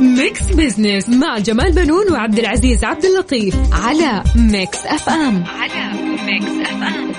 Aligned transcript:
Mix 0.00 0.42
Business 0.42 1.08
مع 1.08 1.38
جمال 1.38 1.72
بنون 1.72 2.12
وعبد 2.12 2.38
العزيز 2.38 2.84
عبد 2.84 3.04
اللطيف 3.04 3.54
على 3.72 4.22
Mix 4.36 4.78
FM. 4.86 5.44
على 5.60 5.92
ميكس 6.26 6.68
اف 6.70 6.82
ام. 6.82 7.10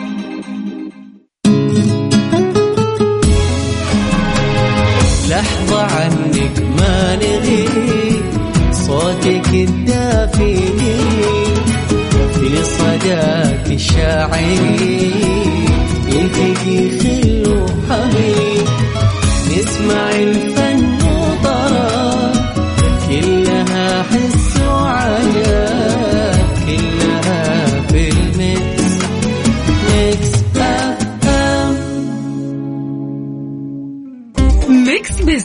لحظة 5.29 5.81
عنك 5.81 6.59
ما 6.79 7.15
نغي 7.15 7.65
صوتك 8.71 9.47
الدافي 9.53 10.55
في 12.33 12.63
صداك 12.63 13.67
الشاعري 13.67 15.11
يلتقي 16.07 16.99
خل 16.99 17.43
وحبيب 17.47 18.67
نسمع 19.57 20.09
الفن 20.09 21.00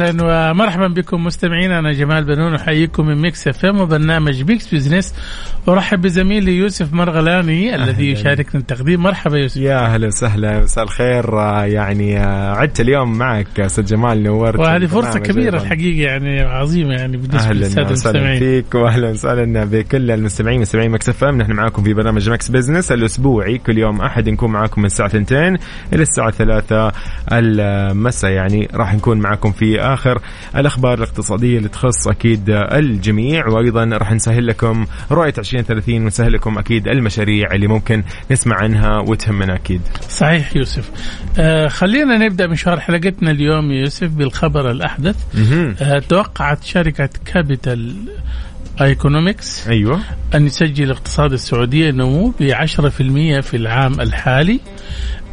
أهلا 0.00 0.50
ومرحبا 0.50 0.86
بكم 0.86 1.24
مستمعين 1.24 1.70
أنا 1.70 1.92
جمال 1.92 2.24
بنون 2.24 2.54
أحييكم 2.54 3.06
من 3.06 3.22
Mix 3.22 3.48
FM 3.48 3.80
وبرنامج 3.80 4.42
Mix 4.42 4.74
Business. 4.74 5.14
أرحب 5.68 6.00
بزميلي 6.00 6.56
يوسف 6.56 6.92
مرغلاني 6.92 7.74
الذي 7.74 8.12
يشاركنا 8.12 8.60
التقديم. 8.60 9.02
مرحبا 9.02 9.38
يوسف. 9.38 9.56
يا 9.56 9.78
أهلا 9.78 10.06
وسهلا. 10.06 10.60
مساء 10.60 10.84
الخير. 10.84 11.34
يعني 11.64 12.18
عدت 12.18 12.80
اليوم 12.80 13.18
معك 13.18 13.60
أستاذ 13.60 13.84
جمال 13.84 14.22
نورت 14.22 14.58
وهذه 14.58 14.86
فرصة 14.86 15.18
كبيرة 15.18 15.44
أيضاً. 15.44 15.56
الحقيقة 15.56 16.10
يعني 16.10 16.40
عظيمة 16.40 16.94
يعني 16.94 17.16
بالنسبة 17.16 17.52
للسادة 17.52 17.86
المستمعين. 17.88 18.38
فيك 18.38 18.74
واهلا 18.74 19.10
وسهلا 19.10 19.64
بكل 19.64 20.10
المستمعين 20.10 20.60
مستمعين 20.60 20.90
Mix 20.90 21.08
FM. 21.08 21.38
نحن 21.38 21.52
معاكم 21.52 21.82
في 21.82 21.94
برنامج 21.94 22.30
Mix 22.30 22.48
Business 22.48 22.92
الأسبوعي. 22.92 23.58
كل 23.58 23.78
يوم 23.78 24.00
أحد 24.00 24.28
نكون 24.28 24.50
معاكم 24.50 24.80
من 24.80 24.86
الساعة 24.86 25.06
2 25.06 25.58
إلى 25.92 26.02
الساعة 26.02 26.30
3 26.30 26.92
المساء. 27.32 28.30
يعني 28.30 28.68
راح 28.74 28.94
نكون 28.94 29.18
معاكم 29.18 29.52
في 29.52 29.87
آخر 29.94 30.20
الأخبار 30.56 30.94
الاقتصادية 30.94 31.58
اللي 31.58 31.68
تخص 31.68 32.08
أكيد 32.08 32.50
الجميع 32.50 33.46
وأيضا 33.48 33.84
راح 33.84 34.12
نسهل 34.12 34.46
لكم 34.46 34.86
رؤية 35.10 35.34
2030 35.38 36.02
ونسهل 36.02 36.32
لكم 36.32 36.58
أكيد 36.58 36.88
المشاريع 36.88 37.52
اللي 37.54 37.66
ممكن 37.66 38.04
نسمع 38.30 38.56
عنها 38.56 38.98
وتهمنا 39.08 39.54
أكيد. 39.54 39.80
صحيح 40.08 40.56
يوسف. 40.56 40.90
آه 41.38 41.68
خلينا 41.68 42.18
نبدأ 42.18 42.46
مشوار 42.46 42.80
حلقتنا 42.80 43.30
اليوم 43.30 43.72
يوسف 43.72 44.08
بالخبر 44.10 44.70
الأحدث. 44.70 45.16
آه 45.82 45.98
توقعت 45.98 46.64
شركة 46.64 47.08
Capital 47.26 47.94
Economics 48.80 49.68
أيوه. 49.68 50.00
أن 50.34 50.46
يسجل 50.46 50.84
الاقتصاد 50.84 51.32
السعودي 51.32 51.92
نمو 51.92 52.34
ب 52.40 52.42
10% 52.42 53.40
في 53.40 53.56
العام 53.56 54.00
الحالي. 54.00 54.60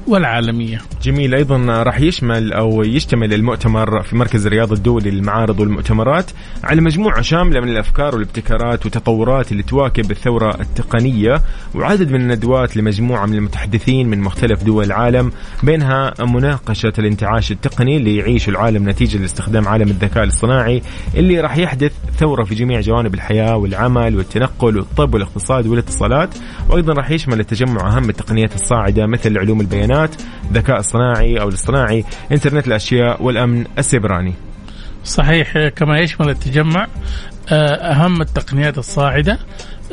والعالمية. 0.06 0.80
جميل. 1.02 1.34
أيضا 1.34 1.82
راح 1.82 2.00
يشمل 2.00 2.52
أو 2.52 2.82
يشتمل 2.82 3.34
المؤتمر 3.34 4.02
في 4.02 4.16
مركز 4.16 4.46
الرياض 4.46 4.72
الدولي 4.72 5.10
للمعارض 5.10 5.60
والمؤتمرات 5.60 6.30
على 6.64 6.80
مجموعة 6.80 7.22
شاملة 7.22 7.60
من 7.60 7.68
الأفكار 7.68 8.14
والابتكارات 8.14 8.84
والتطورات 8.84 9.52
اللي 9.52 9.62
تواكب 9.62 10.10
الثورة 10.10 10.60
التقنية 10.60 11.42
وعدد 11.74 12.10
من 12.10 12.20
الندوات 12.20 12.76
لمجموعة 12.76 13.26
من 13.26 13.34
المتحدثين 13.34 14.08
من 14.08 14.20
مختلف 14.20 14.62
دول 14.62 14.84
العالم 14.84 15.32
بينها 15.62 16.14
مناقشة 16.20 16.92
الانتعاش 16.98 17.52
التقني 17.52 17.96
اللي 17.96 18.16
يعيشه 18.16 18.50
العالم 18.50 18.88
نتيجة 18.88 19.18
لاستخدام 19.18 19.68
عالم 19.68 19.83
الذكاء 19.90 20.24
الاصطناعي 20.24 20.82
اللي 21.14 21.40
راح 21.40 21.56
يحدث 21.56 21.92
ثورة 22.18 22.44
في 22.44 22.54
جميع 22.54 22.80
جوانب 22.80 23.14
الحياة 23.14 23.56
والعمل 23.56 24.16
والتنقل 24.16 24.76
والطب 24.76 25.14
والاقتصاد 25.14 25.66
والاتصالات 25.66 26.34
وأيضا 26.68 26.92
راح 26.92 27.10
يشمل 27.10 27.40
التجمع 27.40 27.96
أهم 27.96 28.08
التقنيات 28.10 28.54
الصاعدة 28.54 29.06
مثل 29.06 29.38
علوم 29.38 29.60
البيانات 29.60 30.10
الذكاء 30.50 30.78
الصناعي 30.78 31.40
أو 31.40 31.48
الاصطناعي 31.48 32.04
إنترنت 32.32 32.66
الأشياء 32.66 33.22
والأمن 33.22 33.64
السيبراني. 33.78 34.34
صحيح 35.04 35.68
كما 35.68 35.98
يشمل 35.98 36.30
التجمع 36.30 36.86
آه، 37.52 37.74
أهم 37.74 38.20
التقنيات 38.20 38.78
الصاعدة 38.78 39.38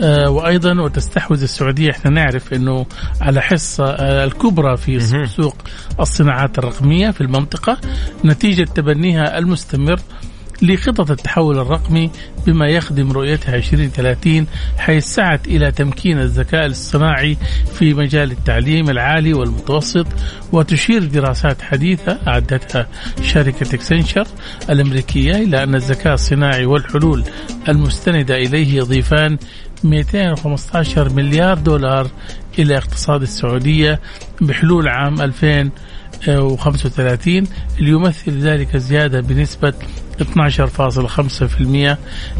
آه، 0.02 0.30
وأيضا 0.30 0.82
وتستحوذ 0.82 1.44
السعودية 1.44 1.92
إحنا 1.92 2.12
نعرف 2.12 2.54
أنه 2.54 2.86
على 3.22 3.42
حصة 3.42 3.86
آه، 3.86 4.24
الكبرى 4.24 4.78
في. 4.78 5.00
سوق 5.28 5.56
الصناعات 6.00 6.58
الرقمية 6.58 7.12
في 7.12 7.22
المنطقة 7.22 7.78
نتيجة 8.26 8.64
تبنيها 8.64 9.38
المستمر 9.38 10.00
لخطط 10.62 11.12
التحول 11.12 11.60
الرقمي 11.60 12.12
بما 12.48 12.68
يخدم 12.68 13.12
رؤيتها 13.12 13.56
2030 13.56 14.48
حيث 14.78 15.06
سعت 15.06 15.48
إلى 15.48 15.72
تمكين 15.72 16.20
الذكاء 16.20 16.66
الاصطناعي 16.66 17.38
في 17.74 17.94
مجال 17.94 18.32
التعليم 18.32 18.90
العالي 18.90 19.34
والمتوسط 19.34 20.08
وتشير 20.52 21.04
دراسات 21.04 21.62
حديثة 21.62 22.20
أعدتها 22.28 22.88
شركة 23.22 23.76
اكسنشر 23.76 24.28
الأمريكية 24.70 25.32
إلى 25.32 25.64
أن 25.64 25.76
الذكاء 25.76 26.14
الصناعي 26.14 26.66
والحلول 26.66 27.24
المستندة 27.70 28.36
إليه 28.36 28.78
يضيفان 28.78 29.38
215 29.84 31.14
مليار 31.14 31.58
دولار 31.58 32.08
إلى 32.60 32.78
اقتصاد 32.78 33.22
السعودية 33.22 34.00
بحلول 34.42 34.88
عام 34.88 35.22
2035 35.22 37.44
ليمثل 37.80 38.40
ذلك 38.40 38.78
زيادة 38.78 39.22
بنسبة 39.22 39.74
12.5% 40.20 41.98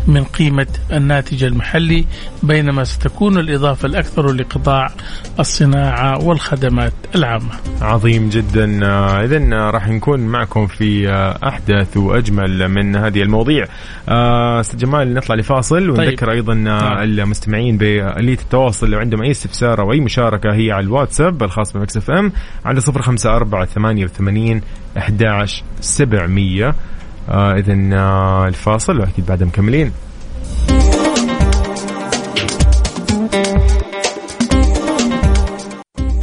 من 0.08 0.24
قيمة 0.24 0.68
الناتج 0.92 1.44
المحلي 1.44 2.06
بينما 2.44 2.84
ستكون 2.84 3.38
الإضافة 3.38 3.86
الأكثر 3.86 4.32
لقطاع 4.32 4.92
الصناعة 5.40 6.24
والخدمات 6.24 6.94
العامة. 7.16 7.52
عظيم 7.82 8.30
جدا. 8.30 8.86
آه، 8.86 9.24
اذا 9.24 9.70
راح 9.70 9.88
نكون 9.88 10.20
معكم 10.20 10.68
في 10.68 11.10
آه، 11.10 11.48
أحدث 11.48 11.98
وأجمل 11.98 12.68
من 12.68 12.96
هذه 12.96 13.22
المواضيع. 13.22 13.66
آه، 14.10 14.60
أستاذ 14.60 14.80
جمال 14.80 15.14
نطلع 15.14 15.36
لفاصل 15.36 15.90
ونذكر 15.90 16.32
أيضا 16.32 16.64
آه، 16.68 17.04
المستمعين 17.04 17.78
باليه 17.78 18.34
التواصل. 18.34 18.90
لو 18.90 19.00
عندهم 19.00 19.22
أي 19.22 19.32
استفسار 19.32 19.82
أو 19.82 19.92
أي 19.92 20.00
مشاركة 20.00 20.54
هي 20.54 20.72
على 20.72 20.86
الواتساب 20.86 21.44
الخاص 21.44 21.74
بمكس 21.74 21.98
إف 21.98 22.12
إم 22.12 22.32
على 22.66 22.82
054 22.82 23.66
88 23.66 24.62
11 24.98 25.64
700 25.82 26.76
آه 27.32 27.58
اذا 27.58 27.98
آه 27.98 28.48
الفاصل 28.48 29.00
وأكيد 29.00 29.26
بعدها 29.26 29.48
مكملين. 29.48 29.92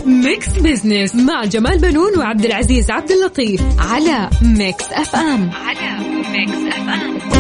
Mix 0.07 0.49
Business 0.49 1.15
مع 1.15 1.45
جمال 1.45 1.79
بنون 1.79 2.19
وعبد 2.19 2.45
العزيز 2.45 2.91
عبد 2.91 3.11
اللطيف 3.11 3.63
على 3.79 4.31
Mix 4.43 4.93
FM. 4.93 5.51
على 5.51 5.99
Mix 6.33 6.77
FM. 6.77 7.38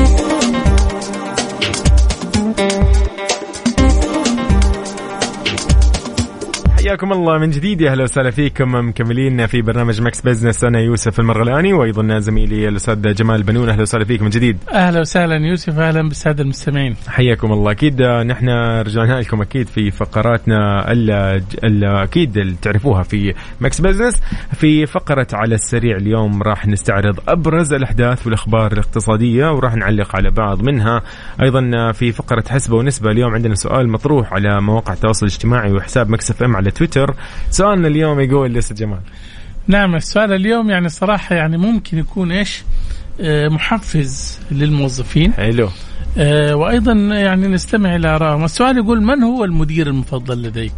حياكم 6.88 7.12
الله 7.12 7.38
من 7.38 7.50
جديد. 7.50 7.81
يا 7.81 7.90
أهلا 7.90 8.02
وسهلا 8.02 8.31
فيكم. 8.31 8.88
مكملين 8.88 9.46
في 9.46 9.62
برنامج 9.62 10.02
Mix 10.03 10.21
Business 10.21 10.65
أنا 10.64 10.81
يوسف 10.81 11.20
المرغلاني 11.20 11.73
وأيضا 11.73 12.19
زميلي 12.19 12.69
الأستاذ 12.69 13.14
جمال 13.14 13.43
بنون. 13.43 13.69
أهلا 13.69 13.82
وسهلا 13.82 14.05
فيكم 14.05 14.25
من 14.25 14.31
جديد. 14.31 14.58
أهلا 14.73 15.00
وسهلا 15.00 15.37
يوسف. 15.37 15.79
أهلا 15.79 16.02
بالسادة 16.02 16.43
المستمعين. 16.43 16.96
حياكم 17.08 17.52
الله. 17.52 17.70
أكيد 17.70 18.02
نحن 18.02 18.49
رجعنا 18.81 19.20
لكم 19.20 19.40
أكيد 19.40 19.67
في 19.67 19.90
فقراتنا 19.90 20.93
ال 20.93 21.11
ال 21.64 21.85
أكيد 21.85 22.38
اللي 22.38 22.55
تعرفوها 22.62 23.02
في 23.02 23.35
Mix 23.61 23.81
Business 23.81 24.23
في 24.55 24.87
فقرة 24.87 25.26
على 25.32 25.55
السريع 25.55 25.96
اليوم 25.96 26.43
راح 26.43 26.67
نستعرض 26.67 27.20
أبرز 27.29 27.73
الأحداث 27.73 28.26
والأخبار 28.26 28.73
الاقتصادية 28.73 29.52
وراح 29.52 29.75
نعلق 29.75 30.17
على 30.17 30.31
بعض 30.31 30.62
منها. 30.62 31.02
أيضا 31.43 31.93
في 31.93 32.12
فقرة 32.12 32.44
حسبة 32.50 32.76
ونسبة 32.76 33.11
اليوم 33.11 33.35
عندنا 33.35 33.55
سؤال 33.55 33.88
مطروح 33.88 34.32
على 34.32 34.61
مواقع 34.61 34.93
التواصل 34.93 35.26
الاجتماعي 35.26 35.73
وحساب 35.73 36.11
Mix 36.11 36.31
FM 36.31 36.56
على 36.56 36.70
تويتر. 36.79 37.15
سؤالنا 37.51 37.89
اليوم 37.89 38.21
يقول 38.21 38.55
يا 38.55 38.59
أستاذ 38.59 38.77
جمال. 38.77 39.01
نعم 39.67 39.95
السؤال 39.95 40.33
اليوم 40.33 40.71
يعني 40.71 40.89
صراحة 40.89 41.35
يعني 41.35 41.59
ممكن 41.59 41.99
يكون 41.99 42.33
إيش؟ 42.33 42.63
آه، 43.21 43.49
محفز 43.49 44.39
للموظفين. 44.51 45.33
حلو. 45.33 45.69
آه، 46.19 46.55
وأيضا 46.57 46.93
يعني 46.93 47.49
نستمع 47.49 47.97
إلى 47.97 48.09
آرائهم. 48.09 48.45
السؤال 48.45 48.77
يقول 48.77 49.03
من 49.03 49.23
هو 49.23 49.45
المدير 49.45 49.87
المفضل 49.87 50.43
لديك؟ 50.43 50.73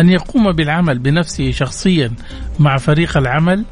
أن 0.00 0.08
يقوم 0.10 0.52
بالعمل 0.52 0.98
بنفسه 0.98 1.50
شخصيا 1.50 2.12
مع 2.58 2.76
فريق 2.76 3.16
العمل 3.16 3.64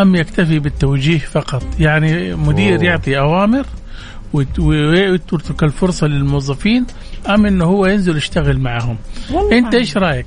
أم 0.00 0.14
يكتفي 0.14 0.58
بالتوجيه 0.58 1.18
فقط؟ 1.18 1.62
يعني 1.80 2.34
مدير 2.34 2.74
أوه. 2.76 2.84
يعطي 2.84 3.18
أوامر 3.18 3.66
ويت- 4.32 4.58
ويترك 4.58 5.62
الفرصة 5.62 6.06
للموظفين 6.06 6.86
أم 7.28 7.46
أنه 7.46 7.64
هو 7.64 7.86
ينزل 7.86 8.16
يشتغل 8.16 8.58
معهم؟ 8.58 8.96
أنت 9.52 9.74
إيش 9.74 9.96
رأيك؟ 9.96 10.26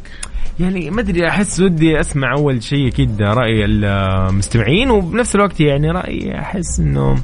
يعني 0.59 0.89
ما 0.89 1.01
أدري 1.01 1.27
أحس 1.27 1.59
ودي 1.59 1.99
أسمع 1.99 2.33
أول 2.33 2.63
شيء 2.63 2.87
أكيد 2.87 3.21
رأي 3.21 3.65
المستمعين 3.65 4.89
وبنفس 4.91 5.35
الوقت 5.35 5.59
يعني 5.59 5.91
رأيي 5.91 6.39
أحس 6.39 6.79
إنه 6.79 7.15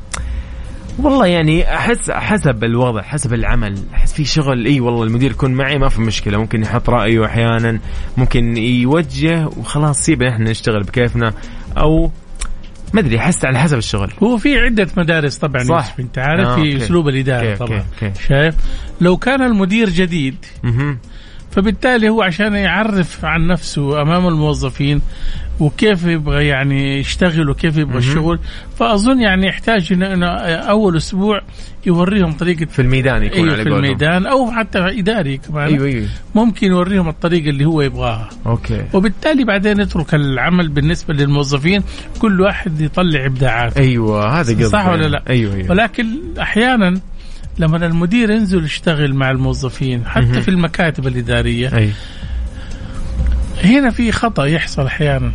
والله 1.00 1.26
يعني 1.28 1.76
أحس 1.76 2.12
حسب 2.12 2.64
الوضع 2.64 3.02
حسب 3.02 3.34
العمل 3.34 3.80
أحس 3.94 4.14
في 4.14 4.26
شغل 4.26 4.66
إي 4.66 4.80
والله 4.80 5.04
المدير 5.04 5.32
يكون 5.32 5.54
معي 5.54 5.78
ما 5.78 5.90
في 5.90 6.02
مشكلة 6.02 6.38
ممكن 6.38 6.62
يحط 6.62 6.90
رأيه 6.90 7.26
أحيانا 7.26 7.80
ممكن 8.18 8.58
يوجه 8.58 9.48
وخلاص 9.48 10.00
سيبنا 10.00 10.30
إحنا 10.30 10.50
نشتغل 10.52 10.84
بكيفنا 10.84 11.34
أو 11.78 12.12
ما 12.94 13.00
أدري 13.00 13.18
أحس 13.18 13.46
على 13.46 13.60
حسب 13.60 13.78
الشغل 13.78 14.12
هو 14.24 14.38
في 14.38 14.58
عدة 14.58 14.88
مدارس 14.98 15.38
طبعا 15.38 15.64
صح. 15.64 15.76
يوسف 15.76 16.00
أنت 16.00 16.18
عارف 16.18 16.48
آه، 16.48 16.56
في. 16.56 16.78
أسلوب 16.78 17.08
الإدارة 17.08 17.56
طبعا 17.56 17.78
okay، 17.78 18.06
okay. 18.06 18.20
شايف 18.28 18.56
لو 19.02 19.18
كان 19.18 19.42
المدير 19.42 19.90
جديد 19.90 20.36
مهم. 20.64 20.98
فبالتالي 21.56 22.10
هو 22.10 22.22
عشان 22.22 22.54
يعرف 22.54 23.26
عن 23.26 23.48
نفسه 23.48 24.02
أمام 24.02 24.28
الموظفين 24.28 25.02
وكيف 25.60 26.06
يبغى 26.06 26.48
يعني 26.48 27.00
يشتغل 27.00 27.50
وكيف 27.50 27.78
يبغى 27.78 27.98
الشغل. 27.98 28.40
فأظن 28.80 29.22
يعني 29.22 29.48
يحتاج 29.48 29.94
انه 29.94 30.28
أول 30.48 30.98
أسبوع 30.98 31.42
يوريهم 31.86 32.32
طريقة 32.32 32.66
في 32.66 32.82
الميدان 32.82 33.24
يكون 33.24 33.40
أيوه 33.40 33.54
على 33.54 33.64
في. 33.64 33.70
الميدان 33.70 34.26
أو 34.26 34.52
حتى 34.52 34.80
إداري 34.80 35.38
كمان. 35.38 35.68
أيوه 35.68 35.86
أيوه. 35.86 36.08
ممكن 36.36 36.68
يوريهم 36.68 37.10
الطريقة 37.10 37.50
اللي 37.50 37.66
هو 37.66 37.82
يبغاها. 37.82 38.30
أوكي. 38.46 38.86
وبالتالي 38.94 39.44
بعدين 39.44 39.80
يترك 39.80 40.16
العمل 40.16 40.68
بالنسبة 40.68 41.14
للموظفين 41.14 41.84
كل 42.20 42.42
واحد 42.42 42.82
يطلع 42.82 43.26
إبداعاته. 43.26 43.80
أيوه 43.80 44.40
هذا 44.40 44.54
قصدي. 44.54 44.66
صح 44.66 44.88
ولا 44.88 45.08
لا؟ 45.08 45.24
أيوه 45.30 45.56
أيوه. 45.56 45.72
ولكن 45.72 46.06
أحيانا 46.42 47.00
لما 47.60 47.86
المدير 47.86 48.30
ينزل 48.30 48.66
يشتغل 48.66 49.14
مع 49.14 49.32
الموظفين 49.32 50.06
حتى. 50.06 50.42
في 50.42 50.48
المكاتب 50.48 51.08
الإدارية 51.08 51.78
أي 51.78 51.92
هنا 53.64 53.90
في 53.90 54.12
خطأ 54.12 54.46
يحصل 54.46 54.86
أحيانا 54.86 55.32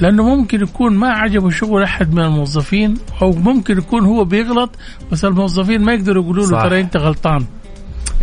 لأنه 0.00 0.36
ممكن 0.36 0.62
يكون 0.62 0.96
ما 0.96 1.08
عجبه 1.08 1.50
شغل 1.50 1.82
أحد 1.82 2.14
من 2.14 2.22
الموظفين 2.24 2.94
أو 3.22 3.32
ممكن 3.32 3.78
يكون 3.78 4.04
هو 4.04 4.24
بيغلط 4.24 4.70
بس 5.12 5.24
الموظفين 5.24 5.80
ما 5.80 5.92
يقدروا 5.92 6.22
يقولوا 6.22 6.46
له. 6.46 6.62
ترى 6.62 6.80
أنت 6.80 6.96
غلطان 6.96 7.44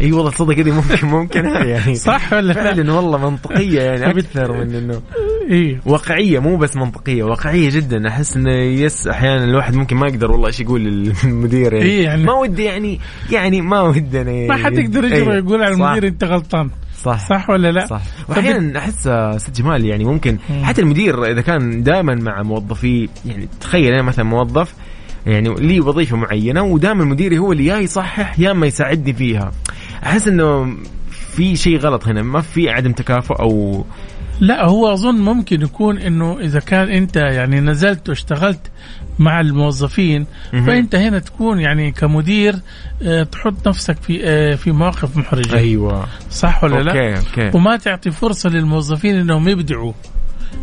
إي 0.01 0.11
والله 0.11 0.31
تصدق 0.31 0.59
هذه 0.59 0.71
ممكن 0.71 1.07
ممكن 1.07 1.45
يعني 1.45 1.95
صح 2.11 2.33
ولا 2.33 2.47
لا؟ 2.47 2.53
فعلا 2.53 2.93
والله 2.93 3.29
منطقية 3.29 3.81
يعني 3.81 4.11
أكثر 4.19 4.51
من 4.51 4.75
إنه 4.75 5.01
إيه 5.49 5.81
واقعية 5.85 6.39
مو 6.39 6.57
بس 6.57 6.75
منطقية 6.77 7.23
واقعية 7.23 7.69
جدا 7.69 8.07
أحس 8.07 8.35
إنه 8.35 8.51
يس 8.53 9.07
أحيانا 9.07 9.43
الواحد 9.43 9.75
ممكن 9.75 9.95
ما 9.95 10.07
يقدر 10.07 10.31
والله 10.31 10.47
إيش 10.47 10.59
يقول 10.59 10.81
للمدير 10.81 11.73
يعني, 11.73 11.85
إيه 11.85 12.03
يعني- 12.03 12.23
ما 12.23 12.33
ودي 12.33 12.63
يعني 12.63 12.99
يعني 13.31 13.61
ما 13.61 13.81
ودنا 13.81 14.31
يعني 14.31 14.47
ما 14.47 14.55
حد 14.55 14.77
يقدر 14.77 15.03
يجرؤ 15.03 15.31
أيوه. 15.31 15.35
يقول 15.35 15.63
على. 15.63 15.73
المدير 15.73 16.07
أنت 16.07 16.23
غلطان 16.23 16.69
صح 17.03 17.29
صح 17.29 17.49
ولا 17.49 17.71
لا؟ 17.71 17.85
صح 17.85 18.01
واحيانا 18.29 18.79
أحس 18.79 19.07
أستاذ 19.07 19.53
جمال 19.53 19.85
يعني 19.85 20.05
ممكن 20.05 20.37
مم. 20.49 20.65
حتى 20.65 20.81
المدير 20.81 21.31
إذا 21.31 21.41
كان 21.41 21.83
دائما 21.83 22.15
مع 22.15 22.41
موظفيه 22.43 23.07
يعني 23.25 23.47
تخيل 23.61 23.93
أنا 23.93 24.01
مثلا 24.01 24.25
موظف 24.25 24.73
يعني 25.25 25.55
لي 25.59 25.79
وظيفة 25.79 26.17
معينة 26.17 26.63
ودائما 26.63 27.05
مديري 27.05 27.37
هو 27.37 27.51
اللي 27.51 27.65
يا 27.65 27.77
يصحح 27.77 28.39
يا 28.39 28.53
ما 28.53 28.67
يساعدني 28.67 29.13
فيها 29.13 29.51
أحس 30.05 30.27
إنه 30.27 30.77
في 31.09 31.55
شيء 31.55 31.77
غلط 31.77 32.07
هنا. 32.07 32.21
ما 32.23 32.41
في 32.41 32.69
عدم 32.69 32.91
تكافؤ 32.91 33.33
أو 33.41 33.85
لا 34.39 34.65
هو 34.65 34.93
أظن 34.93 35.15
ممكن 35.15 35.61
يكون 35.61 35.97
إنه 35.97 36.39
إذا 36.39 36.59
كان 36.59 36.89
أنت 36.89 37.15
يعني 37.15 37.59
نزلت 37.59 38.09
واشتغلت 38.09 38.71
مع 39.19 39.41
الموظفين. 39.41 40.25
فأنت 40.51 40.95
هنا 40.95 41.19
تكون 41.19 41.59
يعني 41.59 41.91
كمدير 41.91 42.55
آه، 43.03 43.23
تحط 43.23 43.67
نفسك 43.67 43.97
في 44.01 44.21
آه، 44.23 44.55
في 44.55 44.71
مواقف 44.71 45.17
محرجة. 45.17 45.55
أيوه. 45.57 46.05
صح 46.31 46.63
ولا 46.63 46.81
لا؟ 46.83 46.91
okay 46.91 47.17
okay. 47.17 47.57
وما 47.57 47.77
تعطي 47.77 48.11
فرصة 48.11 48.49
للموظفين 48.49 49.15
إنهم 49.15 49.47
يبدعوا. 49.47 49.93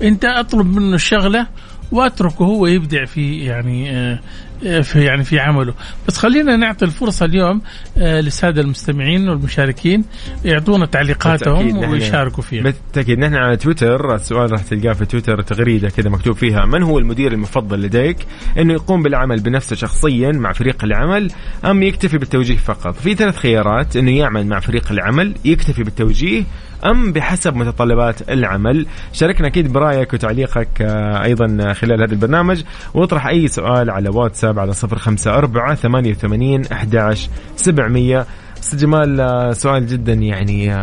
أنت 0.03 0.25
أطلب 0.25 0.67
منه 0.67 0.95
الشغلة 0.95 1.47
واتركه 1.93 2.45
هو 2.45 2.67
يبدع 2.67 3.05
في 3.05 3.45
يعني 3.45 3.91
آه، 3.91 4.21
آه، 4.67 4.81
في 4.81 5.05
يعني 5.05 5.25
في 5.25 5.41
عمله 5.41 5.75
بس 6.09 6.17
خلينا 6.17 6.57
نعطي 6.57 6.85
الفرصة 6.85 7.27
اليوم 7.27 7.61
آه، 7.99 8.21
للسادة 8.21 8.61
المستمعين 8.63 9.29
والمشاركين 9.29 10.05
يعطونا 10.45 10.87
تعليقاتهم 10.87 11.67
بالتأكيد 11.67 11.91
ويشاركوا 11.91 12.43
فيها 12.43 12.63
بالتأكيد 12.63 13.19
نحن 13.19 13.35
على 13.35 13.57
تويتر 13.57 14.15
السؤال 14.15 14.53
راح 14.53 14.63
تلقاه 14.63 14.93
في 14.93 15.05
تويتر 15.05 15.43
تغريدة 15.43 15.89
كذا 15.89 16.11
مكتوب 16.11 16.37
فيها 16.37 16.67
من 16.67 16.83
هو 16.83 16.99
المدير 16.99 17.33
المفضل 17.33 17.83
لديك؟ 17.83 18.17
إنه 18.59 18.73
يقوم 18.73 19.03
بالعمل 19.03 19.41
بنفسه 19.41 19.77
شخصيا 19.77 20.33
مع 20.33 20.53
فريق 20.53 20.85
العمل 20.85 21.31
أم 21.65 21.83
يكتفي 21.83 22.19
بالتوجيه 22.19 22.57
فقط؟ 22.57 22.95
في 22.95 23.15
ثلاث 23.15 23.37
خيارات 23.37 23.97
إنه 23.97 24.11
يعمل 24.11 24.47
مع 24.47 24.61
فريق 24.61 24.93
العمل، 24.93 25.35
يكتفي 25.45 25.83
بالتوجيه 25.83 26.45
أم 26.85 27.13
بحسب 27.13 27.57
متطلبات 27.57 28.31
العمل. 28.31 28.87
شاركنا 29.13 29.47
أكيد 29.47 29.73
برأيك 29.73 30.15
وتعليقك 30.15 30.83
آه، 30.83 31.25
أيضا 31.25 31.73
خلال 31.73 32.03
هذا 32.03 32.13
البرنامج. 32.13 32.63
وأطرح 32.95 33.27
أي 33.27 33.49
سؤال 33.49 33.91
على 33.91 34.09
واتساب 34.09 34.59
على 34.59 34.73
صفر 34.73 34.99
خمسة 34.99 35.35
أربعة 35.35 35.75
ثمانية 35.75 36.11
وثمانين 36.11 36.63
أحداش 36.73 37.29
سبعمية. 37.57 38.27
أستاذ 38.59 38.79
جمال 38.79 39.21
آه، 39.21 39.53
سؤال 39.53 39.87
جدا 39.87 40.13
يعني 40.13 40.75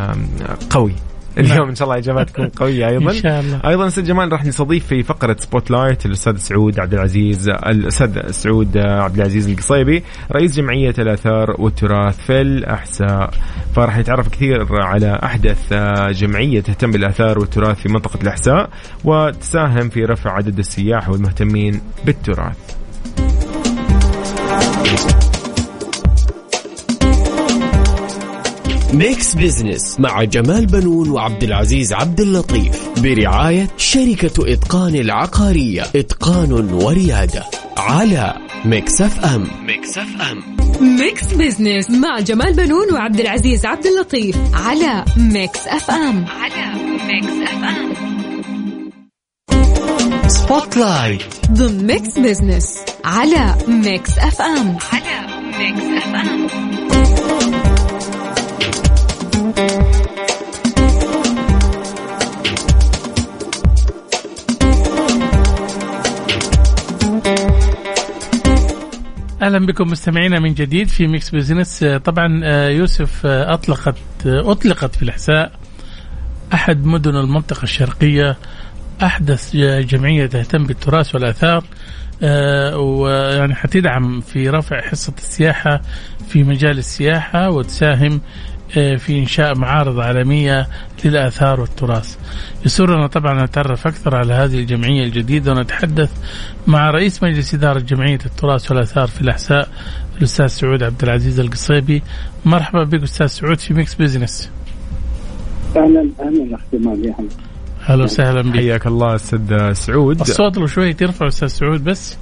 قوي. 0.69 1.08
اليوم 1.37 1.69
إن 1.69 1.75
شاء 1.75 1.87
الله 1.87 1.97
اجابات 1.97 2.29
تكون 2.29 2.47
قوية 2.47 2.87
أيضا. 2.87 3.11
إن 3.11 3.15
شاء 3.15 3.39
الله. 3.39 3.61
أيضا 3.65 3.87
أستاذ 3.87 4.03
جمال 4.03 4.31
راح 4.31 4.45
نستضيف 4.45 4.85
في 4.87 5.03
فقرة 5.03 5.35
Spotlight 5.39 6.05
الأستاذ 6.05 6.37
سعود 6.37 6.79
عبد 6.79 6.93
العزيز 6.93 7.49
الأستاذ 7.49 8.31
سعود 8.31 8.77
عبد 8.77 9.15
العزيز 9.15 9.49
القصيبي 9.49 10.03
رئيس 10.31 10.55
جمعية 10.55 10.93
الآثار 10.99 11.55
والتراث 11.59 12.17
في 12.17 12.41
الأحساء. 12.41 13.31
فراح 13.75 13.97
يتعرف 13.97 14.27
كثير 14.27 14.67
على 14.71 15.19
أحدث 15.23 15.73
جمعية 16.11 16.61
تهتم 16.61 16.91
بالآثار 16.91 17.39
والتراث 17.39 17.77
في 17.81 17.89
منطقة 17.89 18.19
الأحساء 18.21 18.69
وتساهم 19.03 19.89
في 19.89 20.05
رفع 20.05 20.31
عدد 20.31 20.59
السياح 20.59 21.09
والمهتمين 21.09 21.81
بالتراث. 22.05 22.79
Mix 28.93 29.35
Business 29.35 29.99
مع 29.99 30.23
جمال 30.23 30.65
بنون 30.65 31.09
وعبد 31.09 31.43
العزيز 31.43 31.93
عبد 31.93 32.19
اللطيف 32.19 32.89
برعاية 33.03 33.67
شركة 33.77 34.53
إتقان 34.53 34.95
العقارية. 34.95 35.81
إتقان 35.95 36.51
وريادة 36.51 37.43
على 37.77 38.35
Mix 38.65 39.01
FM 39.01 39.47
Mix 39.65 39.97
FM 39.97 40.57
Mix 40.99 41.33
Business 41.33 41.89
مع 41.89 42.19
جمال 42.19 42.53
بنون 42.53 42.93
وعبد 42.93 43.19
العزيز 43.19 43.65
عبد 43.65 43.85
اللطيف 43.85 44.37
على 44.53 45.05
Mix 45.17 45.67
FM 45.67 46.25
على 46.41 46.73
Mix 47.07 47.49
FM 47.49 47.89
Spotlight 50.27 51.21
ضمن 51.51 51.87
Mix 51.87 52.19
Business 52.19 52.79
على 53.05 53.55
Mix 53.67 54.17
FM 54.17 54.77
على 54.93 55.27
Mix 55.59 56.03
FM 56.03 56.47
أهلا 69.41 69.65
بكم 69.65 69.87
مستمعينا 69.87 70.39
من 70.39 70.53
جديد 70.53 70.87
في 70.87 71.07
Mix 71.07 71.29
Business 71.29 71.83
طبعا 71.83 72.41
آه، 72.43 72.69
يوسف 72.69 73.25
آه، 73.25 73.53
أطلقت 73.53 73.95
آه، 74.25 74.51
أطلقت 74.51 74.95
في 74.95 75.03
الإحساء 75.03 75.51
أحد 76.53 76.85
مدن 76.85 77.15
المنطقة 77.15 77.63
الشرقية 77.63 78.37
أحدث 79.03 79.55
جمعية 79.55 80.25
تهتم 80.25 80.63
بالتراث 80.63 81.15
والآثار 81.15 81.63
ويعني 82.75 83.55
حتدعم 83.55 84.21
في 84.21 84.49
رفع 84.49 84.81
حصة 84.81 85.13
السياحة 85.17 85.81
في 86.27 86.43
مجال 86.43 86.77
السياحة 86.77 87.49
وتساهم 87.49 88.21
في 88.73 89.19
إنشاء 89.19 89.57
معارض 89.57 89.99
عالمية 89.99 90.67
للآثار 91.05 91.61
والتراث. 91.61 92.17
يسرنا 92.65 93.07
طبعا 93.07 93.45
نتعرف 93.45 93.87
أكثر 93.87 94.15
على 94.15 94.33
هذه 94.33 94.59
الجمعية 94.59 95.03
الجديدة 95.03 95.51
ونتحدث 95.51 96.11
مع 96.67 96.89
رئيس 96.89 97.23
مجلس 97.23 97.53
إدارة 97.53 97.79
جمعية 97.79 98.19
التراث 98.25 98.71
والآثار 98.71 99.07
في 99.07 99.21
الأحساء 99.21 99.69
الأستاذ 100.17 100.47
سعود 100.47 100.83
عبد 100.83 101.03
العزيز 101.03 101.39
القصيبي. 101.39 102.03
مرحبا 102.45 102.83
بك 102.83 103.03
أستاذ 103.03 103.27
سعود 103.27 103.59
في 103.59 103.73
Mix 103.73 103.95
Business. 103.95 104.49
أهلا 105.75 106.09
أهلا 106.19 106.55
اخ 106.55 106.59
جمال 106.73 107.05
يا 107.05 107.15
هلا 107.19 107.29
أهلا 107.89 108.03
وسهلا 108.03 108.41
بك. 108.41 108.55
حياك 108.55 108.87
الله 108.87 109.15
أستاذ 109.15 109.73
سعود 109.73 110.21
الصوت 110.21 110.57
لو 110.57 110.67
شوي 110.67 110.93
ترفع 110.93 111.27
أستاذ 111.27 111.47
سعود 111.47 111.83
بس 111.83 112.17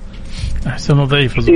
أحسن 0.68 1.04
ضعيف 1.04 1.50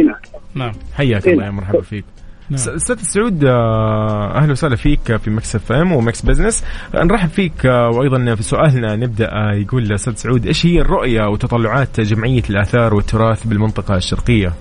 نعم 0.56 0.72
حياك 0.94 1.28
الله 1.28 1.46
يا 1.46 1.52
مرحبا 1.52 1.82
فيك 1.82 2.06
نعم. 2.51 2.75
أستاذ 2.75 2.96
سعود 2.96 3.43
آه، 3.43 4.31
أهلا 4.36 4.51
وسهلا 4.51 4.75
فيك 4.75 5.17
في 5.17 5.29
Mix 5.30 5.56
FM 5.56 5.72
و 5.72 5.92
Mix 5.92 6.22
Business 6.22 6.63
نرحب 6.96 7.29
فيك 7.29 7.65
آه، 7.65 7.89
وأيضا 7.89 8.36
في 8.36 8.43
سؤالنا 8.43 8.96
نبدأ 8.96 9.31
آه، 9.31 9.53
يقول 9.53 9.93
أستاذ 9.93 10.13
سعود 10.13 10.46
إيش 10.46 10.65
هي 10.65 10.81
الرؤية 10.81 11.27
وتطلعات 11.27 12.00
جمعية 12.00 12.43
الآثار 12.50 12.93
والتراث 12.93 13.48
بالمنطقة 13.48 13.96
الشرقية؟ 13.96 14.53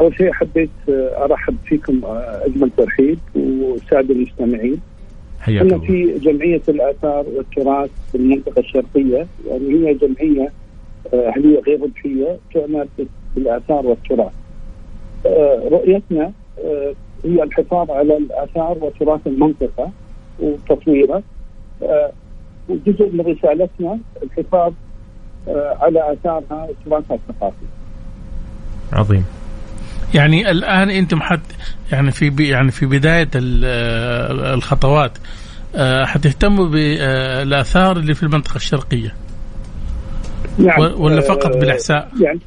أول 0.00 0.16
شيء 0.16 0.32
حبيت 0.32 0.70
أرحب 1.16 1.56
فيكم 1.64 2.00
أجمل 2.44 2.70
ترحيب 2.76 3.18
والساده 3.34 4.14
المستمعين 4.14 4.80
حياك 5.40 5.62
إحنا 5.62 5.76
الله 5.76 5.86
في 5.86 6.18
جمعية 6.18 6.62
الآثار 6.68 7.24
والتراث 7.36 7.90
في 8.12 8.18
المنطقة 8.18 8.60
الشرقية 8.60 9.26
يعني 9.48 9.74
هي 9.74 9.94
جمعية 9.94 10.52
اهليه 11.14 11.60
غير 11.60 11.82
ربحيه 11.82 12.36
تعنى 12.54 12.84
بالآثار 13.36 13.86
والتراث. 13.86 14.41
آه، 15.26 15.68
رؤيتنا 15.72 16.32
آه، 16.64 16.92
هي 17.24 17.42
الحفاظ 17.42 17.90
على 17.90 18.16
الآثار 18.16 18.78
وتراث 18.80 19.20
المنطقة 19.26 19.90
وتطويره 20.40 21.22
آه، 21.82 22.12
وجزء 22.68 23.10
من 23.12 23.20
رسالتنا 23.20 23.98
الحفاظ 24.22 24.72
آه، 25.48 25.76
على 25.80 26.12
آثارها 26.12 26.68
وتراثها 26.86 27.14
الثقافي. 27.28 27.56
عظيم 28.92 29.24
يعني 30.14 30.50
الآن 30.50 30.90
أنتم 30.90 31.20
حت 31.20 31.40
يعني 31.92 32.10
في 32.10 32.30
بي 32.30 32.48
يعني 32.48 32.70
في 32.70 32.86
بداية 32.86 33.28
ال- 33.34 33.62
آه، 33.64 34.54
الخطوات 34.54 35.12
آه، 35.76 36.04
حتهتموا 36.04 36.66
بالاثار 36.68 37.96
اللي 37.96 38.14
في 38.14 38.22
المنطقة 38.22 38.56
الشرقية 38.56 39.14
نعم 40.58 40.80
و- 40.80 41.04
ولا 41.04 41.20
فقط 41.20 41.46
آه، 41.56 41.58
بالإحساء؟ 41.60 42.08
يعني 42.20 42.40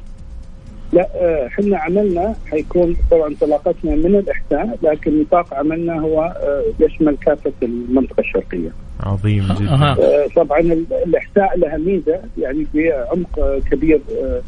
لا 0.92 1.08
آه، 1.14 1.46
إحنا 1.46 1.78
عملنا 1.78 2.34
حيكون 2.50 2.96
طبعا 3.10 3.28
انطلاقتنا 3.28 3.94
من 3.94 4.16
الاحساء 4.16 4.78
لكن 4.82 5.20
نطاق 5.20 5.54
عملنا 5.54 6.00
هو 6.00 6.22
آه، 6.22 6.62
يشمل 6.80 7.16
كافة 7.16 7.52
المنطقة 7.62 8.20
الشرقية. 8.20 8.70
عظيم 9.02 9.44
جدا. 9.60 9.70
آه، 9.74 10.26
طبعا 10.36 10.60
ال- 10.60 10.84
الاحساء 11.06 11.58
لها 11.58 11.76
ميزة 11.76 12.20
يعني 12.38 12.66
بعمق 12.74 13.38
آه، 13.38 13.58
كبير 13.70 14.00
آه، 14.22 14.42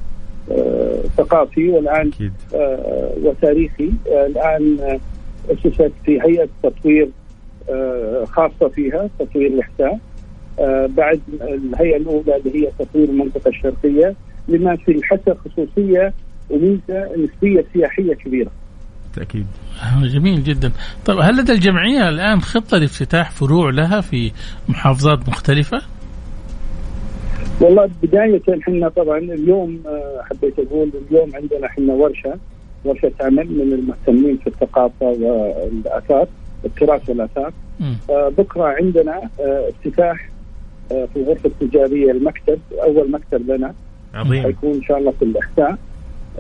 آه، 0.52 1.00
ثقافي 1.16 1.68
والآن 1.68 2.08
أكيد. 2.14 2.32
آه، 2.54 3.12
وتاريخي. 3.22 3.90
آه، 4.10 4.26
الآن 4.26 4.76
آه، 4.80 4.98
أسست 5.52 5.92
في 6.04 6.20
هيئة 6.22 6.48
تطوير 6.62 7.08
آه، 7.70 8.24
خاصة 8.24 8.68
فيها 8.68 9.08
تطوير 9.18 9.46
الاحساء 9.46 9.98
آه، 10.58 10.86
بعد 10.96 11.20
الهيئة 11.42 11.96
الأولى 11.96 12.36
اللي 12.36 12.62
هي 12.66 12.70
تطوير 12.78 13.08
المنطقة 13.08 13.48
الشرقية 13.48 14.14
لما 14.48 14.76
في 14.76 14.90
الحسا 14.92 15.34
خصوصيه 15.44 16.12
وميزه 16.50 17.08
نسبيه 17.16 17.64
سياحيه 17.72 18.14
كبيرة. 18.14 18.50
بالتاكيد 19.04 19.46
جميل 20.02 20.44
جدا. 20.44 20.72
طيب 21.06 21.18
هل 21.18 21.36
لدى 21.40 21.52
الجمعية 21.52 22.08
الآن 22.08 22.40
خطة 22.40 22.78
لافتتاح 22.78 23.30
فروع 23.30 23.70
لها 23.70 24.00
في 24.00 24.32
محافظات 24.68 25.28
مختلفة؟ 25.28 25.82
والله 27.60 27.90
بداية 28.02 28.42
إحنا 28.62 28.88
طبعا 28.88 29.18
اليوم 29.18 29.82
آه، 29.86 30.22
حبيت 30.30 30.58
أقول 30.58 30.90
اليوم 31.10 31.30
عندنا 31.34 31.66
إحنا 31.66 31.92
ورشة 31.92 32.38
ورشة 32.84 33.12
عمل 33.20 33.46
من 33.46 33.72
المهتمين 33.72 34.36
في 34.36 34.46
الثقافة 34.46 35.06
والآثار 35.06 36.26
التراث 36.64 37.08
والآثار. 37.08 37.52
آه، 38.10 38.28
بكرة 38.38 38.64
عندنا 38.64 39.30
آه، 39.40 39.68
افتتاح 39.68 40.28
في 40.88 41.16
الغرفة 41.16 41.50
التجارية 41.60 42.10
المكتب 42.10 42.58
أول 42.82 43.10
مكتب 43.10 43.50
لنا. 43.50 43.74
عظيم. 44.14 44.42
حيكون 44.42 44.74
إن 44.74 44.82
شاء 44.82 44.98
الله 44.98 45.10
في 45.10 45.24
الاحساء 45.24 45.78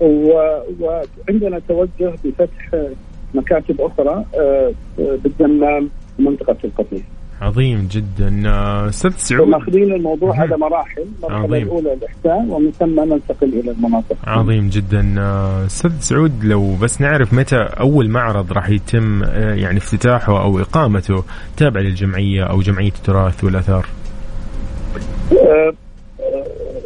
وعندنا 0.00 1.60
توجه 1.68 2.12
بفتح 2.24 2.90
مكاتب 3.34 3.80
أخرى 3.80 4.24
آه، 4.34 4.72
بالدمام 4.98 5.90
ومنطقه 6.18 6.56
القطيف 6.64 7.02
عظيم 7.40 7.88
جدا. 7.90 8.42
آه، 8.46 8.88
أستاذ 8.88 9.10
سعود. 9.10 9.48
وماخذين 9.48 9.92
الموضوع. 9.92 10.40
على 10.40 10.56
مراحل 10.56 11.02
المرحلة 11.18 11.44
عظيم. 11.44 11.62
الأولى 11.62 11.92
الاحساء 11.92 12.46
ومن 12.48 12.70
ثم 12.70 13.00
ننتقل 13.00 13.48
إلى 13.48 13.70
المناطق. 13.70 14.16
عظيم 14.24 14.68
جدا. 14.68 15.14
آه، 15.18 15.66
أستاذ 15.66 15.92
سعود 16.00 16.44
لو 16.44 16.74
بس 16.74 17.00
نعرف 17.00 17.34
متى 17.34 17.56
أول 17.56 18.08
معرض 18.08 18.52
راح 18.52 18.68
يتم 18.68 19.22
يعني 19.34 19.78
افتتاحه 19.78 20.42
أو 20.42 20.60
إقامته 20.60 21.24
تابع 21.56 21.80
للجمعية 21.80 22.44
أو 22.44 22.60
جمعية 22.60 22.88
التراث 22.88 23.44
والآثار؟ 23.44 23.86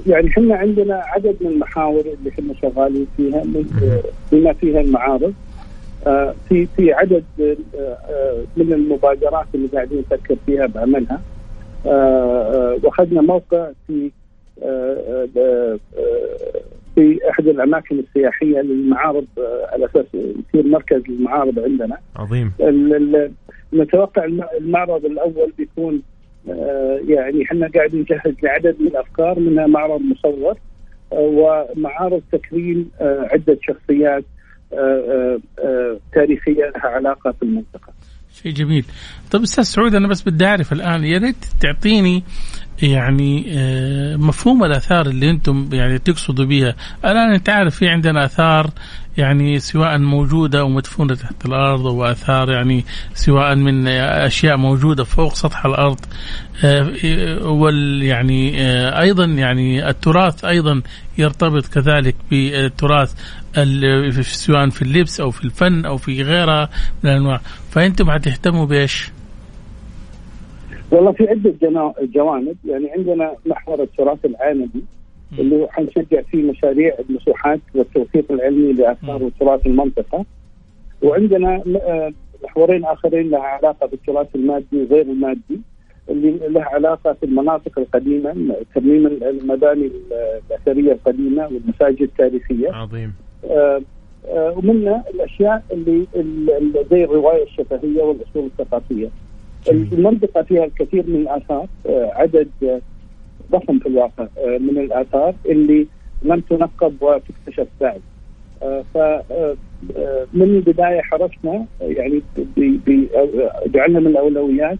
يعني 0.07 0.29
إحنا 0.29 0.55
عندنا 0.57 0.95
عدد 0.95 1.37
من 1.41 1.47
المحاور 1.47 2.01
اللي 2.01 2.31
إحنا 2.31 2.55
شغالين 2.63 3.07
فيها 3.17 3.45
من- 3.45 3.71
بما 4.33 4.53
فيها 4.53 4.81
المعارض. 4.81 5.35
آه، 6.07 6.35
في 6.49 6.67
في 6.77 6.93
عدد 6.93 7.25
آه، 7.41 7.57
آه، 7.79 8.43
من 8.57 8.73
المبادرات 8.73 9.47
اللي 9.55 9.69
قاعدين 9.69 9.99
نفكر 10.11 10.37
فيها 10.47 10.67
بعملها 10.67 11.21
وأخذنا 12.85 13.21
موقع 13.21 13.71
في 13.87 14.11
في 16.95 17.19
أحد 17.31 17.47
الأماكن 17.49 17.99
السياحية 17.99 18.61
للمعارض 18.61 19.25
على 19.73 19.85
أساس 19.87 20.07
يصير 20.15 20.67
مركز 20.67 21.03
للمعارض 21.09 21.59
عندنا. 21.59 21.97
عظيم. 22.17 22.53
نتوقع 23.75 24.25
الم- 24.25 24.45
المعرض 24.61 25.05
الأول 25.05 25.53
بيكون 25.59 26.03
يعني 27.09 27.43
إحنا 27.45 27.69
قاعدين 27.75 28.01
نجهز 28.01 28.35
لعدد 28.43 28.77
من 28.81 28.87
الأفكار 28.87 29.39
منها 29.41 29.67
معرض 29.67 30.01
مصور 30.01 30.59
آه، 31.13 31.67
ومعارض 31.77 32.23
تكريم 32.33 32.91
آه، 33.01 33.29
عدة 33.33 33.59
شخصيات 33.63 34.25
آه، 34.73 34.77
آه، 34.77 35.41
آه، 35.65 35.99
تاريخية 36.15 36.73
لها 36.77 36.87
علاقة 36.87 37.33
في 37.33 37.43
المنطقة. 37.43 37.93
شيء 38.43 38.53
جميل 38.53 38.85
طب 39.31 39.43
أستاذ 39.43 39.65
سعود 39.65 39.95
أنا 39.95 40.09
بس 40.09 40.23
بدي 40.23 40.45
أعرف 40.47 40.73
الآن 40.73 41.05
يا 41.05 41.19
ريت 41.19 41.45
تعطيني 41.61 42.23
يعني 42.83 43.47
آه، 43.49 44.17
مفهوم 44.17 44.65
الآثار 44.65 45.07
اللي 45.07 45.31
أنتم 45.31 45.69
يعني 45.73 45.99
تقصدوا 45.99 46.45
بها 46.45 46.75
الآن 47.05 47.33
أنت 47.33 47.49
عارف 47.49 47.77
في 47.77 47.89
عندنا 47.89 48.25
آثار 48.25 48.71
يعني 49.17 49.59
سواء 49.59 49.99
موجودة 49.99 50.61
أو 50.61 50.69
مدفونه 50.69 51.15
تحت 51.15 51.47
الأرض 51.47 51.87
أو 51.87 52.05
اثار 52.05 52.51
يعني 52.51 52.85
سواء 53.15 53.55
من 53.55 53.89
أشياء 53.89 54.57
موجودة 54.57 55.05
فوق 55.05 55.35
سطح 55.35 55.67
الأرض. 55.67 55.99
آه، 56.65 56.93
وال 57.47 58.03
يعني 58.03 58.63
آه، 58.63 59.01
أيضا 59.01 59.25
يعني 59.25 59.89
التراث 59.89 60.45
أيضا 60.45 60.83
يرتبط 61.19 61.67
كذلك 61.67 62.17
بالتراث 62.31 63.15
سواء 64.21 64.69
في 64.71 64.83
اللبس 64.83 65.21
أو 65.21 65.31
في 65.31 65.45
الفن 65.45 65.85
أو 65.85 65.97
في 65.97 66.23
غيرها 66.23 66.69
من 67.03 67.11
الأنواع. 67.11 67.41
فأنتم 67.71 68.11
حتهتموا 68.11 68.67
بإيش؟ 68.67 69.11
والله 70.93 71.13
في 71.13 71.29
عدة 71.29 71.55
جوانب. 72.03 72.57
يعني 72.65 72.91
عندنا 72.91 73.33
محور 73.47 73.83
التراث 73.83 74.25
العالمي 74.25 74.83
اللي 75.39 75.57
هو 75.57 75.69
حنشجع 75.69 76.21
فيه 76.23 76.43
مشاريع 76.43 76.95
المسوحات 77.09 77.61
والتوثيق 77.75 78.33
العلمي 78.33 78.73
لاثار 78.73 79.23
وتراث 79.23 79.67
المنطقة. 79.67 80.25
وعندنا 81.03 81.63
آه، 81.77 82.13
محورين 82.45 82.85
آخرين 82.85 83.31
لها 83.31 83.41
علاقة 83.41 83.87
بالتراث 83.87 84.27
المادي 84.35 84.83
وغير 84.83 85.03
المادي 85.03 85.61
اللي 86.09 86.39
لها 86.49 86.65
علاقة 86.65 87.13
في 87.13 87.27
المناطق 87.27 87.79
القديمة 87.79 88.57
ترميم 88.75 89.07
المباني 89.07 89.91
الأثرية 90.51 90.93
القديمة 90.93 91.47
والمساجد 91.47 92.03
التاريخية. 92.03 92.73
عظيم. 92.73 93.13
آه، 93.45 93.81
آه، 94.29 94.55
ومنها 94.59 95.05
الأشياء 95.15 95.63
اللي 95.73 96.07
اللي 96.17 96.85
زي 96.91 97.05
الرواية 97.05 97.43
الشفهية 97.43 98.03
والأصول 98.03 98.47
الثقافية. 98.47 99.09
المنطقة 99.69 100.43
فيها 100.43 100.65
الكثير 100.65 101.05
من 101.07 101.17
الآثار 101.17 101.67
آه، 101.87 102.13
عدد 102.15 102.49
آه، 102.63 102.81
ضخم 103.53 103.79
في 103.79 103.87
الواقع 103.87 104.27
آه، 104.39 104.59
من 104.59 104.79
الآثار 104.79 105.35
اللي 105.47 105.87
لم 106.23 106.41
تنقب 106.41 106.95
وتكتشف 107.01 107.67
بعد. 107.81 108.01
ف 108.95 108.99
من 110.35 110.43
البداية 110.43 111.01
حرصنا 111.01 111.67
يعني 111.81 112.23
جعلنا 113.67 114.01
من 114.01 114.07
الأولويات 114.07 114.79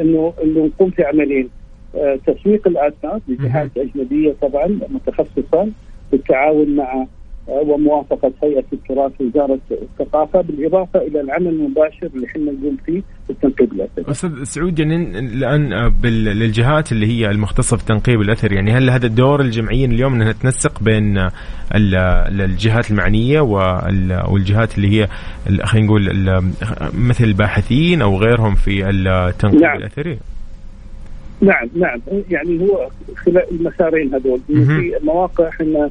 إنه 0.00 0.32
إنه 0.42 0.66
نقوم 0.66 0.90
في 0.90 1.04
عملين 1.04 1.48
تسويق 2.26 2.68
الآثار 2.68 3.20
لجهات 3.28 3.70
أجنبية 3.76 4.34
طبعا 4.42 4.66
متخصصة 4.66 5.68
بالتعاون 6.12 6.76
مع 6.76 7.06
وموافقة 7.48 8.32
هيئة 8.42 8.64
التراث 8.72 9.12
ووزاره 9.20 9.58
الثقافة 9.70 10.40
بالإضافة 10.40 11.00
إلى 11.00 11.20
العمل 11.20 11.46
المباشر 11.48 12.06
اللي 12.14 12.26
إحنا 12.26 12.42
نقوم 12.52 12.76
فيه 12.86 13.02
في 13.26 13.30
التنقيب 13.30 13.72
الأثري. 13.72 14.04
أستاذ 14.10 14.42
سعود 14.44 14.78
يعني 14.78 15.18
الآن 15.18 15.72
آه، 15.72 15.92
للجهات 16.04 16.92
اللي 16.92 17.06
هي 17.06 17.30
المختصة 17.30 17.76
في 17.76 17.84
تنقيب 17.84 18.20
الأثر 18.20 18.52
يعني 18.52 18.70
هل 18.72 18.90
هذا 18.90 19.06
الدور 19.06 19.40
الجمعيه 19.40 19.86
اليوم 19.86 20.14
انها 20.14 20.32
تنسق 20.32 20.82
بين 20.82 21.18
آه، 21.18 21.32
ال- 21.74 21.94
ال- 21.94 22.40
الجهات 22.40 22.90
المعنية 22.90 23.40
وال- 23.40 24.22
والجهات 24.28 24.76
اللي 24.76 24.88
هي 25.02 25.08
خلينا 25.64 25.86
نقول 25.86 26.10
مثل 26.94 27.24
الباحثين 27.24 28.02
أو 28.02 28.16
غيرهم 28.16 28.54
في 28.54 28.90
التنقيب 28.90 29.60
نعم. 29.60 29.76
الأثري؟ 29.76 30.18
نعم 31.40 31.68
نعم 31.76 32.00
يعني 32.30 32.60
هو 32.60 32.88
خلال 33.16 33.42
المسارين 33.50 34.14
هذول. 34.14 34.40
في 34.46 34.92
مواقع 35.02 35.48
إحنا 35.48 35.90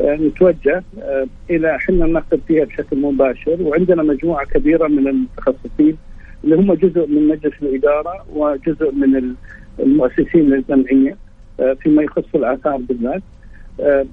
نتوجه 0.00 0.82
آه، 1.02 1.26
إلى 1.50 1.76
إحنا 1.76 2.06
ننقب 2.06 2.40
فيها 2.48 2.64
بشكل 2.64 3.00
مباشر 3.00 3.56
وعندنا 3.62 4.02
مجموعة 4.02 4.46
كبيرة 4.46 4.88
من 4.88 5.08
المتخصصين 5.08 5.96
اللي 6.44 6.56
هم 6.56 6.74
جزء 6.74 7.06
من 7.06 7.28
مجلس 7.28 7.52
الإدارة 7.62 8.26
وجزء 8.34 8.92
من 8.92 9.16
ال- 9.16 9.34
المؤسسين 9.80 10.50
للجمعيه 10.50 11.16
آه، 11.60 11.72
فيما 11.72 12.02
يخص 12.02 12.24
الآثار 12.34 12.76
بالذات. 12.76 13.22
آه، 13.80 14.06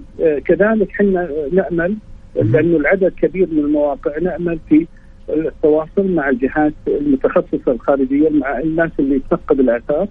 كذلك 0.45 0.91
إحنا 0.91 1.29
نأمل 1.51 1.95
لأنه 2.35 2.77
العدد 2.77 3.13
كبير 3.21 3.47
من 3.51 3.59
المواقع 3.59 4.17
نأمل 4.21 4.59
في 4.69 4.87
التواصل 5.29 6.11
مع 6.11 6.29
الجهات 6.29 6.73
المتخصصة 6.87 7.71
الخارجية 7.71 8.29
مع 8.29 8.59
الناس 8.59 8.91
اللي 8.99 9.21
تنقب 9.29 9.59
الآثار 9.59 10.07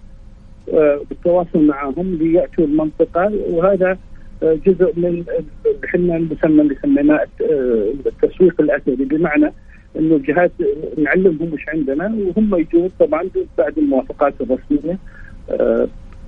بالتواصل 1.11 1.67
معهم 1.67 2.15
ليأتوا 2.21 2.65
المنطقة 2.65 3.33
وهذا 3.51 3.99
جزء 4.43 4.93
من 4.97 5.25
إحنا 5.85 6.19
نسمى 6.19 6.63
اللي 6.63 6.77
سميناه 6.83 7.27
آه، 7.43 7.93
التسويق 8.07 8.61
الاثري 8.61 8.95
بمعنى 9.05 9.53
إنه 9.99 10.17
الجهات 10.17 10.53
آه، 10.61 11.01
نعلمهم 11.01 11.53
وش 11.53 11.69
عندنا 11.69 12.05
وهم 12.05 12.55
يجون 12.55 12.91
طبعا 13.01 13.23
بعد 13.59 13.79
الموافقات 13.79 14.35
الرسمية 14.41 14.99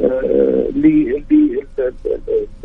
ل- 0.01 0.05
ل- 0.81 1.23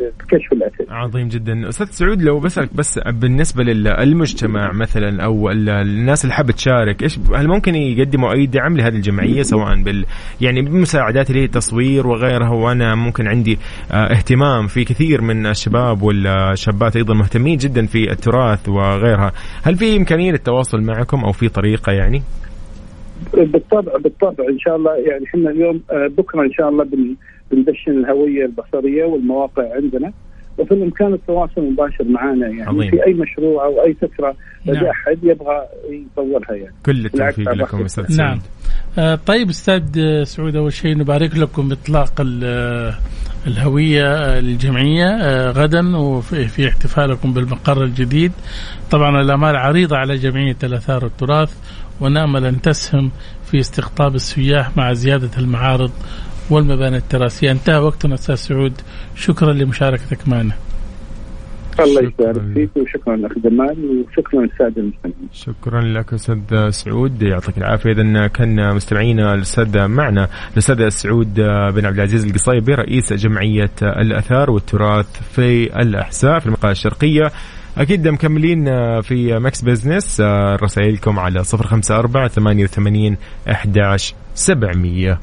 للكشف 0.00 0.52
الاثري. 0.52 0.86
عظيم 0.90 1.28
جدا. 1.28 1.68
أستاذ 1.68 1.86
سعود 1.86 2.22
لو 2.22 2.40
بسألك 2.40 2.74
بس 2.74 2.98
بالنسبة 2.98 3.62
للمجتمع 3.64 4.72
مثلا 4.72 5.24
أو 5.24 5.50
ال- 5.50 5.68
الناس 5.68 6.24
اللي 6.24 6.34
حابة 6.34 6.52
تشارك 6.52 7.02
إيش 7.02 7.18
هل 7.34 7.48
ممكن 7.48 7.74
يقدموا 7.74 8.32
أي 8.32 8.46
دعم 8.46 8.76
لهذه 8.76 8.94
الجمعية 8.96 9.42
سواء 9.42 9.82
بال 9.82 10.04
يعني 10.40 10.62
بمساعدات 10.62 11.30
اللي 11.30 11.42
هي 11.42 11.46
تصوير 11.48 12.06
وغيرها 12.06 12.50
وأنا 12.50 12.94
ممكن 12.94 13.28
عندي 13.28 13.58
آه، 13.92 13.94
اهتمام 14.12 14.66
في 14.66 14.84
كثير 14.84 15.20
من 15.22 15.46
الشباب 15.46 16.02
والشابات 16.02 16.96
أيضا 16.96 17.14
مهتمين 17.14 17.56
جدا 17.56 17.86
في 17.86 18.10
التراث 18.12 18.68
وغيرها. 18.68 19.32
هل 19.62 19.76
في 19.76 19.96
إمكانية 19.96 20.30
للتواصل 20.32 20.80
معكم 20.80 21.24
أو 21.24 21.32
في 21.32 21.48
طريقة 21.48 21.92
يعني؟ 21.92 22.22
بالطبع 23.34 23.96
بالطبع 23.96 24.44
إن 24.48 24.58
شاء 24.58 24.76
الله 24.76 24.96
يعني 24.96 25.24
إحنا 25.24 25.50
اليوم 25.50 25.80
آه، 25.90 26.06
بكرة 26.18 26.42
إن 26.42 26.52
شاء 26.52 26.68
الله 26.68 26.84
بن- 26.84 27.14
بندشن 27.50 27.90
الهوية 27.92 28.44
البصرية 28.44 29.04
والمواقع 29.04 29.74
عندنا 29.74 30.12
وفي 30.58 30.74
الإمكان 30.74 31.12
التواصل 31.14 31.60
مباشر 31.72 32.04
معنا 32.04 32.46
يعني 32.48 32.62
عظيم. 32.62 32.90
في 32.90 33.06
أي 33.06 33.14
مشروع 33.14 33.64
أو 33.64 33.84
أي 33.84 33.94
فكرة 33.94 34.34
نعم. 34.64 34.76
لدى 34.76 34.90
أحد 34.90 35.18
يبغى 35.22 35.62
يطورها 35.90 36.52
يعني. 36.54 36.74
كل 36.86 37.06
التوفيق 37.06 37.52
لكم. 37.52 37.82
أستاذ 37.84 38.04
سعود 38.04 38.18
نعم 38.20 38.38
آه، 38.98 39.14
طيب 39.26 39.48
أستاذ 39.48 39.82
سعود 40.24 40.56
أول 40.56 40.72
شيء 40.72 40.96
نبارك 40.98 41.36
لكم 41.36 41.68
باطلاق 41.68 42.20
ال- 42.20 42.40
آه، 42.44 42.94
الهوية 43.46 44.04
آه، 44.06 44.38
الجمعية 44.38 45.06
آه، 45.06 45.50
غدا 45.50 45.96
وفي 45.96 46.48
في 46.48 46.68
احتفالكم 46.68 47.32
بالمقر 47.32 47.84
الجديد 47.84 48.32
طبعا 48.90 49.20
الأمال 49.22 49.56
عريضة 49.56 49.96
على 49.96 50.16
جمعية 50.16 50.56
الآثار 50.64 51.04
والتراث 51.04 51.54
ونامل 52.00 52.44
أن 52.44 52.60
تسهم 52.60 53.10
في 53.50 53.60
استقطاب 53.60 54.14
السياح 54.14 54.76
مع 54.76 54.92
زيادة 54.92 55.30
المعارض 55.38 55.90
والمباني 56.50 56.96
التراثية. 56.96 57.50
انتهى 57.50 57.78
وقتنا 57.78 58.14
أستاذ 58.14 58.34
سعود. 58.34 58.72
شكرا 59.14 59.52
لمشاركتك 59.52 60.28
معنا. 60.28 60.52
الله. 61.80 62.02
يبارك 62.02 62.42
فيك 62.54 62.70
وشكرا 62.76 63.26
اخ 63.26 63.32
جمال 63.44 64.04
وشكرا 64.08 64.42
للسادة 64.42 64.82
المستمعين. 64.82 65.28
شكرا 65.32 65.80
لك 65.80 66.12
أستاذ 66.12 66.70
سعود. 66.70 67.22
يعطيك 67.22 67.58
العافية. 67.58 67.92
اذا 67.92 68.26
كان 68.26 68.74
مستمعينا 68.74 69.34
الأستاذ 69.34 69.86
معنا 69.86 70.28
الأستاذ 70.52 70.88
سعود 70.88 71.34
بن 71.74 71.86
عبد 71.86 71.96
العزيز 71.96 72.24
القصيبي 72.24 72.74
رئيس 72.74 73.12
جمعية 73.12 73.70
الأثار 73.82 74.50
والتراث 74.50 75.22
في 75.32 75.80
الاحساء 75.82 76.38
في 76.38 76.46
المنطقة 76.46 76.70
الشرقية. 76.70 77.32
أكيد 77.78 78.08
مكملين 78.08 78.64
في 79.00 79.38
Mix 79.38 79.62
Business 79.62 80.20
رسائلكم 80.62 81.18
على 81.18 81.42
054 81.54 82.28
88 82.28 83.16
11 83.48 84.14
700 84.34 85.18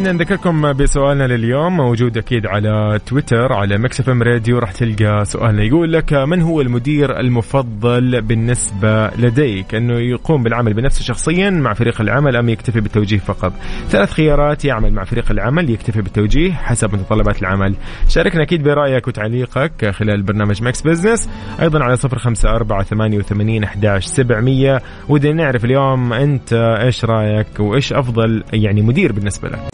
بدنا 0.00 0.12
نذكركم 0.12 0.72
بسؤالنا 0.72 1.26
لليوم 1.26 1.76
موجود 1.76 2.18
أكيد 2.18 2.46
على 2.46 3.00
تويتر 3.06 3.52
على 3.52 3.78
Mix 3.78 4.00
FM 4.00 4.22
Radio 4.22 4.58
راح 4.58 4.72
تلقى 4.72 5.24
سؤالنا. 5.24 5.62
يقول 5.62 5.92
لك 5.92 6.12
من 6.12 6.42
هو 6.42 6.60
المدير 6.60 7.20
المفضل 7.20 8.22
بالنسبة 8.22 9.08
لديك؟ 9.08 9.74
إنه 9.74 9.98
يقوم 9.98 10.42
بالعمل 10.42 10.74
بنفسه 10.74 11.04
شخصيا 11.04 11.50
مع 11.50 11.74
فريق 11.74 12.00
العمل 12.00 12.36
أم 12.36 12.48
يكتفي 12.48 12.80
بالتوجيه 12.80 13.18
فقط؟ 13.18 13.52
ثلاث 13.88 14.12
خيارات 14.12 14.64
يعمل 14.64 14.92
مع 14.92 15.04
فريق 15.04 15.30
العمل 15.30 15.70
يكتفي 15.70 16.02
بالتوجيه 16.02 16.52
حسب 16.52 16.94
متطلبات 16.94 17.40
العمل. 17.40 17.74
شاركنا 18.08 18.42
أكيد 18.42 18.62
برأيك 18.62 19.08
وتعليقك 19.08 19.90
خلال 19.90 20.22
برنامج 20.22 20.62
Mix 20.62 20.82
Business. 20.82 21.28
أيضا 21.62 21.84
على 21.84 21.96
صفر 21.96 22.18
خمسة 22.18 22.50
أربعة 22.50 22.82
ثمانية 22.82 23.18
وثمانين 23.18 23.64
أحداش 23.64 24.06
سبعمية. 24.06 24.82
ودنا 25.08 25.32
نعرف 25.32 25.64
اليوم 25.64 26.12
أنت 26.12 26.52
إيش 26.82 27.04
رأيك 27.04 27.60
وإيش 27.60 27.92
أفضل 27.92 28.44
يعني 28.52 28.82
مدير 28.82 29.12
بالنسبة 29.12 29.48
لك؟ 29.48 29.69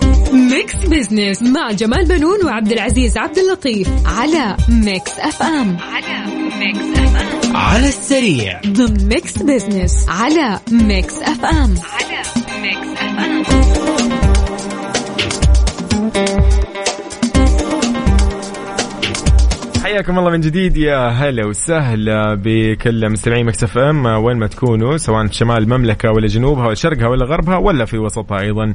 Mix 0.67 0.87
Business 0.87 1.43
مع 1.43 1.73
جمال 1.73 2.05
بنون 2.05 2.45
وعبد 2.45 2.73
العزيز 2.73 3.19
عبد 3.19 3.39
اللطيف 3.39 3.89
على 4.07 4.57
Mix 4.69 5.19
FM 5.19 5.77
على 5.81 6.27
Mix 6.59 6.99
FM 6.99 7.57
على 7.57 7.89
السريع. 7.89 8.61
ضمن 8.67 9.09
Mix 9.09 9.39
Business 9.39 10.09
على 10.09 10.61
Mix 10.71 11.15
FM 11.15 11.75
على 11.93 12.23
Mix 12.63 12.89
FM 13.01 13.43
حياكم 19.87 20.19
الله 20.19 20.31
من 20.31 20.41
جديد 20.41 20.77
يا 20.77 21.09
هلا 21.09 21.47
وسهلا 21.47 22.35
بكل 22.35 23.11
مستمعين 23.11 23.47
Mix 23.47 23.65
FM. 23.65 24.07
وين 24.07 24.37
ما 24.37 24.47
تكونوا 24.47 24.97
سواء 24.97 25.27
في 25.27 25.35
شمال 25.35 25.59
المملكة 25.59 26.11
ولا 26.11 26.27
جنوبها 26.27 26.67
ولا 26.67 26.75
شرقها 26.75 27.09
ولا 27.09 27.27
غربها 27.27 27.57
ولا 27.57 27.85
في 27.85 27.99
وسطها 27.99 28.41
أيضا. 28.41 28.73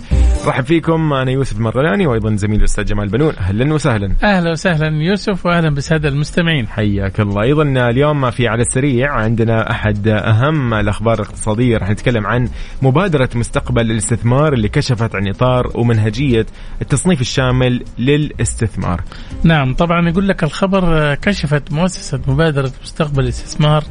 رحب 0.48 0.64
فيكم 0.64 1.14
أنا 1.14 1.32
يوسف 1.32 1.58
المرغلاني 1.58 2.08
وأيضا 2.08 2.36
زميلي 2.36 2.60
الأستاذ 2.60 2.86
جمال 2.86 3.10
بنون. 3.10 3.34
أهلا 3.36 3.74
وسهلا. 3.74 4.12
أهلا 4.24 4.52
وسهلا 4.52 5.04
يوسف 5.04 5.46
واهلا 5.46 5.70
بالساده 5.70 6.10
المستمعين. 6.10 6.68
حياك 6.68 7.20
الله. 7.20 7.42
أيضا 7.42 7.64
اليوم 7.64 8.32
في 8.32 8.48
على 8.48 8.62
السريع 8.62 9.14
عندنا 9.14 9.72
أحد 9.72 10.08
أهم 10.08 10.74
الأخبار 10.74 11.14
الاقتصادية. 11.14 11.78
راح 11.78 11.90
نتكلم 11.90 12.28
عن 12.28 12.50
مبادرة 12.82 13.30
مستقبل 13.36 13.92
الاستثمار 13.92 14.54
اللي 14.54 14.70
كشفت 14.70 15.16
عن 15.16 15.28
إطار 15.28 15.72
ومنهجية 15.76 16.46
التصنيف 16.82 17.22
الشامل 17.22 17.84
للاستثمار. 18.00 19.02
نعم 19.44 19.74
طبعا 19.74 20.10
يقول 20.10 20.28
لك 20.28 20.44
الخبر 20.44 21.01
كشفت 21.22 21.72
مؤسسة 21.72 22.20
مبادرة 22.28 22.72
مستقبل 22.84 23.24
الاستثمار 23.24 23.84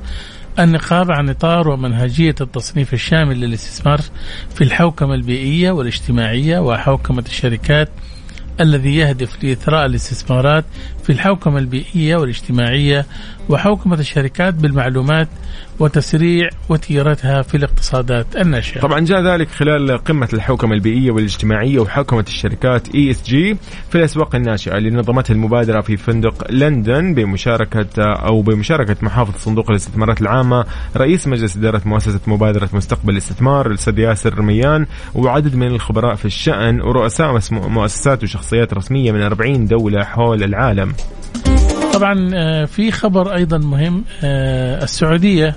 النقاب 0.59 1.11
عن 1.11 1.29
إطار 1.29 1.69
ومنهجية 1.69 2.35
التصنيف 2.41 2.95
الشامل 2.95 3.41
للاستثمار 3.41 4.01
في 4.55 4.65
الحوكمة 4.65 5.15
البيئية 5.15 5.71
والاجتماعية 5.71 6.59
وحوكمة 6.59 7.25
الشركات 7.29 7.89
الذي 8.61 8.97
يهدف 8.97 9.45
لإثراء 9.45 9.87
الاستثمارات 9.87 10.65
في 11.11 11.17
الحوكمة 11.17 11.59
البيئية 11.59 12.17
والاجتماعية 12.17 13.07
وحوكمة 13.49 14.01
الشركات 14.01 14.55
بالمعلومات 14.55 15.29
وتسريع 15.81 16.49
وتيرتها 16.69 17.43
في 17.43 17.57
الاقتصادات 17.57 18.37
الناشئة. 18.37 18.81
طبعا 18.81 19.01
جاء 19.01 19.23
ذلك 19.23 19.49
خلال 19.49 19.99
قمة 19.99 20.29
الحوكمة 20.33 20.75
البيئية 20.75 21.11
والاجتماعية 21.11 21.79
وحوكمة 21.79 22.25
الشركات 22.29 22.95
ESG 22.95 23.57
في 23.91 23.99
الأسواق 23.99 24.35
الناشئة 24.35 24.77
اللي 24.77 24.91
نظمتها 24.91 25.35
المبادرة 25.35 25.81
في 25.81 25.97
فندق 25.97 26.51
لندن 26.51 27.15
بمشاركة 27.15 28.03
أو 28.03 28.43
بمشاركة 28.43 28.97
محافظ 29.03 29.35
صندوق 29.39 29.71
الاستثمارات 29.71 30.21
العامة 30.21 30.65
رئيس 30.97 31.29
مجلس 31.29 31.57
إدارة 31.57 31.83
مؤسسة 31.85 32.21
مبادرة 32.27 32.69
مستقبل 32.73 33.13
الاستثمار 33.13 33.67
الأستاذ 33.67 33.99
ياسر 33.99 34.39
رميان 34.39 34.87
وعدد 35.15 35.55
من 35.55 35.67
الخبراء 35.67 36.15
في 36.15 36.25
الشأن 36.25 36.81
ورؤساء 36.81 37.39
مؤسسات 37.53 38.23
وشخصيات 38.23 38.75
رسمية 38.75 39.13
من 39.13 39.23
40 39.23 39.67
دولة 39.67 40.05
حول 40.05 40.43
العالم. 40.43 40.93
طبعا 41.93 42.31
آه، 42.35 42.65
في 42.65 42.93
خبر 42.93 43.35
أيضا 43.35 43.59
مهم 43.59 44.05
آه، 44.25 44.85
السعودية 44.85 45.57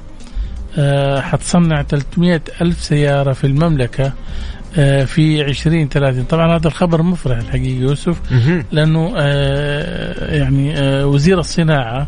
آه، 0.78 1.22
حتصنع 1.22 1.84
300 1.84 2.42
ألف 2.62 2.82
سيارة 2.84 3.34
في 3.34 3.48
المملكة 3.48 4.14
في 5.06 5.42
2030 5.42 6.24
طبعا 6.24 6.56
هذا 6.56 6.68
الخبر 6.68 7.02
مفرح 7.02 7.38
الحقيقة 7.38 7.82
يوسف 7.82 8.22
لأنه 8.72 9.18
يعني 10.30 10.74
وزير 11.04 11.40
الصناعة 11.40 12.08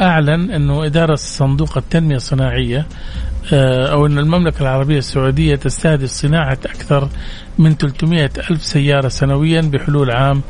أعلن 0.00 0.50
أنه 0.50 0.86
إدارة 0.86 1.14
صندوق 1.14 1.78
التنمية 1.78 2.16
الصناعية 2.16 2.86
أو 3.52 4.06
أن 4.06 4.18
المملكة 4.18 4.62
العربية 4.62 4.98
السعودية 4.98 5.56
تستهدف 5.56 6.10
صناعة 6.10 6.58
أكثر 6.64 7.08
من 7.58 7.74
300 7.74 8.30
ألف 8.50 8.64
سيارة 8.64 9.08
سنويا 9.08 9.60
بحلول 9.60 10.10
عام 10.10 10.42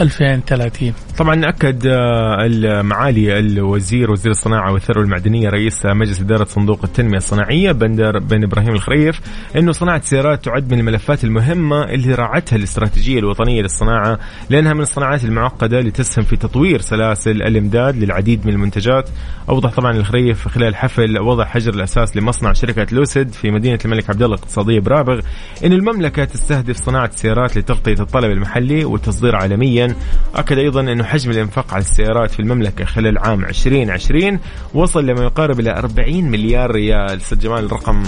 2030 0.00 0.92
طبعا 1.18 1.48
أكد 1.48 1.86
آه، 1.86 2.46
المعالي 2.46 3.38
الوزير 3.38 4.10
وزير 4.10 4.32
الصناعة 4.32 4.72
والثروة 4.72 5.04
المعدنية 5.04 5.48
رئيس 5.48 5.86
مجلس 5.86 6.20
إدارة 6.20 6.44
صندوق 6.44 6.80
التنمية 6.84 7.16
الصناعية 7.16 7.72
بندر 7.72 8.18
بن 8.18 8.44
إبراهيم 8.44 8.74
الخريف 8.74 9.20
إنه 9.56 9.72
صناعة 9.72 9.96
السيارات 9.96 10.44
تعد 10.44 10.72
من 10.72 10.78
الملفات 10.78 11.24
المهمة 11.24 11.84
اللي 11.84 12.14
راعتها 12.14 12.56
الاستراتيجية 12.56 13.18
الوطنية 13.18 13.62
للصناعة 13.62 14.18
لأنها 14.50 14.74
من 14.74 14.80
الصناعات 14.80 15.24
المعقدة 15.24 15.78
اللي 15.78 15.90
تسهم 15.90 16.24
في 16.24 16.36
تطوير 16.36 16.80
سلاسل 16.80 17.42
الإمداد 17.42 17.96
للعديد 17.96 18.46
من 18.46 18.52
المنتجات. 18.52 19.08
أوضح 19.48 19.74
طبعا 19.74 19.96
الخريف 19.96 20.48
خلال 20.48 20.76
حفل 20.76 21.18
وضع 21.18 21.44
حجر 21.44 21.74
الأساس 21.74 22.16
لمصنع 22.16 22.52
شركة 22.52 22.86
لوسيد 22.94 23.32
في 23.32 23.50
مدينة 23.50 23.78
الملك 23.84 24.10
عبد 24.10 24.22
الله 24.22 24.36
الاقتصادية 24.36 24.80
برابغ 24.80 25.20
إن 25.64 25.72
المملكة 25.72 26.24
تستهدف 26.24 26.53
صناعة 26.72 27.06
السيارات 27.06 27.56
لتغطية 27.58 28.00
الطلب 28.00 28.30
المحلي 28.30 28.84
والتصدير 28.84 29.36
عالميا. 29.36 29.96
أكد 30.34 30.58
أيضا 30.58 30.80
انه 30.80 31.04
حجم 31.04 31.30
الإنفاق 31.30 31.74
على 31.74 31.80
السيارات 31.80 32.30
في 32.30 32.40
المملكة 32.40 32.84
خلال 32.84 33.18
عام 33.18 33.44
2020 33.44 34.38
وصل 34.74 35.06
لما 35.06 35.22
يقارب 35.24 35.60
إلى 35.60 35.78
40 35.78 36.24
مليار 36.24 36.70
ريال. 36.70 37.16
أستاذ 37.16 37.38
جمال 37.38 37.64
الرقم 37.64 38.02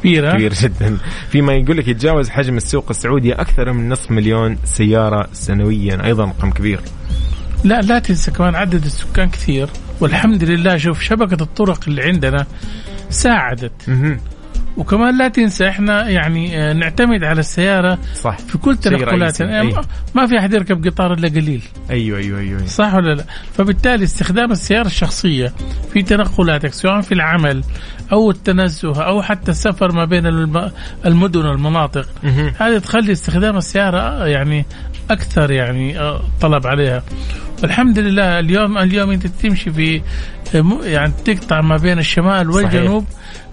كبيرة 0.00 0.32
كبير 0.32 0.54
جدا. 0.54 0.98
فيما 1.30 1.52
يقول 1.52 1.76
لك 1.76 1.88
يتجاوز 1.88 2.28
حجم 2.28 2.56
السوق 2.56 2.86
السعودي 2.90 3.32
أكثر 3.32 3.72
من 3.72 3.88
نصف 3.88 4.10
مليون 4.10 4.58
سيارة 4.64 5.28
سنويا. 5.32 6.04
أيضا 6.04 6.24
رقم 6.24 6.50
كبير. 6.50 6.80
لا 7.64 7.80
لا 7.80 7.98
تنسى 7.98 8.30
كمان 8.30 8.54
عدد 8.54 8.84
السكان 8.84 9.30
كثير. 9.30 9.68
والحمد 10.00 10.44
لله 10.44 10.76
شوف 10.76 11.02
شبكة 11.02 11.42
الطرق 11.42 11.80
اللي 11.88 12.02
عندنا 12.02 12.46
ساعدت. 13.10 13.72
وكمان 14.78 15.18
لا 15.18 15.28
تنسى 15.28 15.68
إحنا 15.68 16.08
يعني 16.08 16.58
آه، 16.58 16.72
نعتمد 16.72 17.24
على 17.24 17.40
السيارة 17.40 17.98
صح. 18.14 18.38
في 18.38 18.58
كل 18.58 18.76
تنقلاتنا. 18.76 19.50
يعني 19.50 19.68
أي. 19.78 19.82
ما 20.14 20.26
في 20.26 20.38
أحد 20.38 20.54
يركب 20.54 20.86
قطار 20.86 21.12
إلا 21.12 21.28
قليل. 21.28 21.62
أيوه 21.90 22.18
أيوه 22.18 22.38
أيوه 22.40 22.66
صح 22.66 22.94
ولا 22.94 23.14
لا؟ 23.14 23.24
فبالتالي 23.54 24.04
استخدام 24.04 24.52
السيارة 24.52 24.86
الشخصية 24.86 25.52
في 25.92 26.02
تنقلاتك 26.02 26.72
سواء 26.72 27.00
في 27.00 27.12
العمل 27.14 27.64
أو 28.12 28.30
التنزه 28.30 29.02
أو 29.04 29.22
حتى 29.22 29.50
السفر 29.50 29.92
ما 29.92 30.04
بين 30.04 30.26
الم- 30.26 30.70
المدن 31.06 31.46
والمناطق. 31.46 32.06
هذه 32.58 32.78
تخلي 32.78 33.12
استخدام 33.12 33.56
السيارة 33.56 33.98
آه، 34.00 34.26
يعني 34.26 34.66
أكثر 35.10 35.50
يعني 35.50 35.98
آه، 36.00 36.20
طلب 36.40 36.66
عليها. 36.66 37.02
والحمد 37.62 37.98
لله 37.98 38.38
اليوم 38.38 38.78
اليوم 38.78 39.10
أنت 39.10 39.26
تمشي 39.26 39.70
في 39.70 40.02
آه، 40.54 40.64
يعني 40.82 41.12
تقطع 41.24 41.60
ما 41.60 41.76
بين 41.76 41.98
الشمال 41.98 42.50
والجنوب 42.50 43.04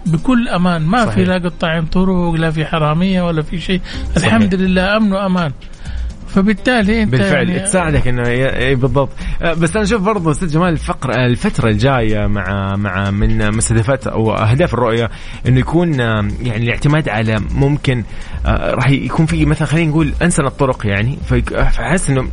بكل 0.06 0.48
أمان. 0.48 0.82
ما 0.82 0.98
صحيح. 1.06 1.16
في 1.16 1.24
لا 1.24 1.38
قطاعين 1.38 1.86
طرق 1.86 2.32
لا 2.32 2.52
في 2.52 2.66
حرامية 2.66 3.22
ولا 3.22 3.42
في 3.42 3.60
شيء. 3.60 3.82
الحمد 4.18 4.56
لله 4.56 4.98
أمن 4.98 5.14
وأمان. 5.14 5.52
فبالتالي 6.28 7.04
انت 7.04 7.12
بالفعل 7.12 7.50
يعني 7.50 7.60
تساعدك 7.60 8.08
إنه 8.08 8.28
اي 8.28 8.76
بالضبط. 8.76 9.10
آه، 9.42 9.54
بس 9.54 9.76
أنا 9.76 9.86
أشوف 9.86 10.02
برضه 10.02 10.32
أستاذ 10.32 10.54
جمال 10.54 10.70
الفقر 10.70 11.26
الفترة 11.26 11.70
الجاية 11.70 12.28
مع 12.28 12.76
مع 12.76 13.12
من 13.12 13.56
مستهدفات 13.56 14.08
أو 14.08 14.32
أهداف 14.34 14.74
الرؤية 14.74 15.10
إنه 15.48 15.60
يكون 15.60 16.00
آه، 16.02 16.28
يعني 16.42 16.64
الاعتماد 16.64 17.10
على 17.10 17.40
ممكن 17.52 18.04
راح 18.46 18.90
يكون 18.90 19.26
في 19.26 19.46
مثلا 19.46 19.68
خلينا 19.68 19.90
نقول 19.90 20.14
أنسن 20.22 20.46
الطرق 20.46 20.88
يعني. 20.88 21.18
فأحس 21.48 22.10
إنه 22.10 22.28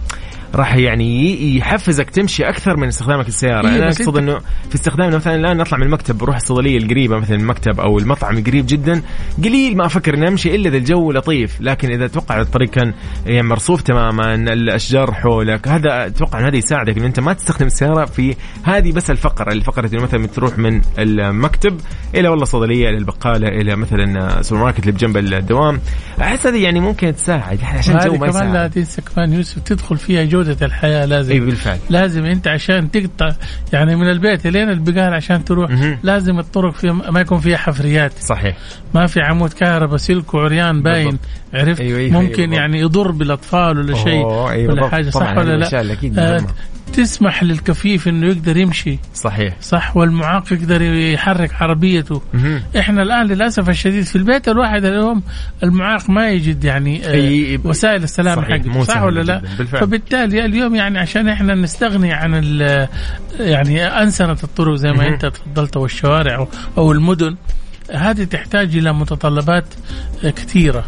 راح 0.54 0.74
يعني 0.74 1.56
يحفزك 1.56 2.10
تمشي 2.10 2.48
أكثر 2.48 2.76
من 2.76 2.88
استخدامك 2.88 3.28
السياره 3.28 3.68
إيه، 3.68 3.76
أنا 3.76 3.86
أقصد 3.86 4.16
إنه 4.16 4.38
في 4.68 4.74
استخدامنا 4.74 5.16
مثلا 5.16 5.34
الآن 5.34 5.56
نطلع 5.56 5.78
من 5.78 5.84
المكتب 5.84 6.18
بروح 6.18 6.36
الصيدلية 6.36 6.78
القريبة 6.78 7.18
مثلا 7.18 7.36
المكتب 7.36 7.80
أو 7.80 7.98
المطعم 7.98 8.38
القريب 8.38 8.66
جدا 8.66 9.02
قليل 9.44 9.76
ما 9.76 9.86
أفكر 9.86 10.14
إني 10.14 10.28
أمشي 10.28 10.54
إلا 10.54 10.68
إذا 10.68 10.76
الجو 10.76 11.12
لطيف. 11.12 11.60
لكن 11.60 11.90
إذا 11.90 12.04
أتوقع 12.04 12.40
الطريق 12.40 12.70
كان 12.70 12.94
يعني 13.26 13.48
مرصوف 13.48 13.82
تماما 13.82 14.34
الأشجار 14.34 15.14
حولك 15.14 15.68
هذا 15.68 16.06
أتوقع 16.06 16.40
ان 16.40 16.44
هذا 16.44 16.56
يساعدك 16.56 16.98
إن 16.98 17.04
أنت 17.04 17.20
ما 17.20 17.32
تستخدم 17.32 17.66
السيارة 17.66 18.04
في 18.04 18.36
هذه 18.62 18.92
بس 18.92 19.10
الفقرة. 19.10 19.52
الفقرة 19.52 19.90
إنه 19.94 20.02
مثلا 20.02 20.26
تروح 20.26 20.58
من 20.58 20.80
المكتب 20.98 21.80
إلى 22.14 22.28
والله 22.28 22.44
صيدلية 22.44 22.88
إلى 22.88 22.98
البقالة 22.98 23.48
إلى 23.48 23.76
مثلا 23.76 24.42
سوبر 24.42 24.60
ماركت 24.60 24.80
اللي 24.80 24.92
بجنب 24.92 25.16
الدوام. 25.16 25.80
أحس 26.20 26.46
هذه 26.46 26.62
يعني 26.64 26.80
ممكن 26.80 27.14
تساعد 27.14 27.58
عشان 27.64 27.96
الجو 27.96 28.12
ما 28.12 28.30
كمان 28.30 28.44
لا 28.44 28.50
يساعد. 28.50 28.70
تنسى 28.70 29.02
كمان 29.02 29.32
يوسف 29.32 29.62
تدخل 29.62 29.96
فيها 29.96 30.24
جوده 30.24 30.41
جودة 30.42 30.66
الحياة 30.66 31.04
لازم 31.04 31.32
إي 31.32 31.40
بالفعل 31.40 31.78
لازم 31.90 32.24
أنت 32.24 32.48
عشان 32.48 32.90
تقطع 32.90 33.32
يعني 33.72 33.96
من 33.96 34.10
البيت 34.10 34.46
لين 34.46 34.70
البقال 34.70 35.14
عشان 35.14 35.44
تروح 35.44 35.70
مهم. 35.70 35.98
لازم 36.02 36.38
الطرق 36.38 36.74
فيها 36.74 36.92
ما 36.92 37.20
يكون 37.20 37.38
فيها 37.40 37.56
حفريات 37.56 38.12
صحيح 38.18 38.56
ما 38.94 39.06
في 39.06 39.20
عمود 39.20 39.52
كهرباء 39.52 39.96
سلك 39.96 40.34
وعريان 40.34 40.82
باين 40.82 41.04
بالضبط. 41.04 41.20
عرفت 41.54 41.80
أيوة، 41.80 41.98
أيوة، 41.98 42.22
ممكن 42.22 42.42
أيوة،. 42.42 42.54
يعني 42.54 42.80
يضر 42.80 43.10
بالأطفال 43.10 43.78
ولا 43.78 43.94
شيء 43.94 44.48
أيوة، 44.50 44.72
ولا. 44.72 44.88
حاجة 44.88 45.10
صح 45.10 45.36
ولا 45.36 45.54
الأشياء 45.54 45.82
لا 45.82 46.36
آه. 46.36 46.46
تسمح 46.92 47.42
للكفيف 47.42 48.08
إنه 48.08 48.26
يقدر 48.26 48.56
يمشي. 48.56 48.98
صحيح. 49.14 49.54
صح؟ 49.60 49.96
والمعاق 49.96 50.52
يقدر 50.52 50.82
يحرك 50.82 51.62
عربيته. 51.62 52.22
مهم. 52.34 52.62
إحنا 52.78 53.02
الآن 53.02 53.26
للأسف 53.26 53.68
الشديد 53.68 54.04
في 54.04 54.16
البيت 54.16 54.48
الواحد 54.48 54.84
اليوم 54.84 55.22
المعاق 55.62 56.10
ما 56.10 56.30
يجد 56.30 56.64
يعني 56.64 57.06
آه، 57.06 57.12
أي- 57.12 57.66
وسائل 57.66 58.02
السلامه 58.02 58.42
حقته 58.42 58.70
مو 58.70 58.84
صح 58.84 59.02
ولا 59.02 59.20
لا؟ 59.20 59.42
بالفعل. 59.58 59.80
فبالتالي 59.80 60.44
اليوم 60.44 60.74
يعني 60.74 60.98
عشان 60.98 61.28
إحنا 61.28 61.54
نستغني 61.54 62.12
عن 62.12 62.34
ال- 62.34 62.88
يعني 63.40 63.84
أنسنة 63.86 64.36
الطرق 64.44 64.74
زي 64.74 64.92
ما 64.92 64.96
مهم. 65.04 65.12
أنت 65.12 65.26
تفضلت 65.26 65.76
والشوارع 65.76 66.46
أو 66.78 66.92
المدن 66.92 67.36
هذه 67.90 68.24
تحتاج 68.24 68.76
إلى 68.76 68.92
متطلبات 68.92 69.64
آه، 70.24 70.30
كثيرة. 70.30 70.84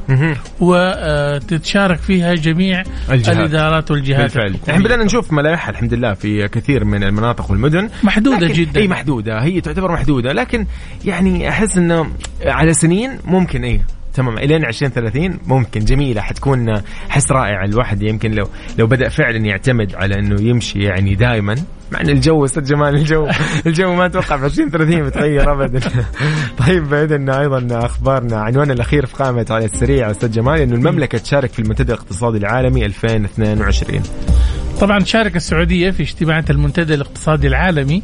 وتتشارك 0.61 1.99
فيها 1.99 2.35
جميع 2.35 2.83
الجهات. 3.11 3.37
الإدارات 3.37 3.91
والجهات 3.91 4.21
بالفعل. 4.21 4.57
إحنا 4.71 4.85
بدأنا 4.85 5.05
نشوف 5.05 5.33
ملامح 5.33 5.69
الحمد 5.69 5.95
لله 5.95 6.15
في 6.15 6.49
كثير 6.49 6.85
من 6.85 7.05
المناطق 7.05 7.51
والمدن. 7.51 7.91
محدودة 8.03 8.47
جدا. 8.47 8.81
إي 8.81 8.89
محدودة. 8.89 9.43
هي 9.43 9.61
تعتبر 9.61 9.93
محدودة. 9.93 10.33
لكن 10.33 10.67
يعني 11.05 11.49
أحس 11.49 11.79
إنه 11.79 12.07
على 12.47 12.75
سنين 12.75 13.19
ممكن 13.25 13.65
إي. 13.65 13.81
تمام 14.15 14.39
الين 14.39 14.65
2030 14.65 15.39
ممكن. 15.47 15.81
جميلة 15.81 16.21
حتكون 16.21 16.75
حس 17.09 17.33
رائع. 17.33 17.65
الواحد 17.65 18.03
يمكن 18.03 18.31
لو 18.31 18.49
لو 18.79 18.87
بدأ 18.87 19.09
فعلا 19.09 19.37
يعتمد 19.37 19.95
على 19.95 20.15
إنه 20.15 20.43
يمشي 20.43 20.79
يعني 20.79 21.15
دائما 21.15 21.55
مع 21.93 22.01
إن 22.01 22.09
الجو 22.09 22.45
أستاذ 22.45 22.65
جمال 22.65 22.95
الجو 22.95 23.29
الجو 23.67 23.95
ما 23.95 24.07
أتوقع 24.07 24.37
في 24.37 24.45
2030 24.45 25.03
بتغير 25.03 25.53
ابدا. 25.53 25.81
طيب 26.67 26.89
بعيدا 26.89 27.41
أيضا 27.41 27.87
أخبارنا 27.87 28.37
عنوان 28.37 28.71
الأخير 28.71 29.07
في 29.07 29.15
قائمة 29.15 29.47
على 29.51 29.65
السريع 29.65 30.11
أستاذ 30.11 30.31
جمال 30.31 30.61
إنه 30.61 30.75
المملكة 30.75 31.19
تشارك 31.19 31.53
في 31.53 31.59
المنتدى 31.59 31.93
الاقتصادي 31.93 32.39
العالمي 32.39 32.87
2022 32.87 34.03
طبعا 34.81 35.05
شارك 35.05 35.37
السعودية 35.37 35.91
في 35.91 36.03
اجتماعات 36.03 36.51
المنتدى 36.51 36.95
الاقتصادي 36.95 37.47
العالمي 37.47 38.03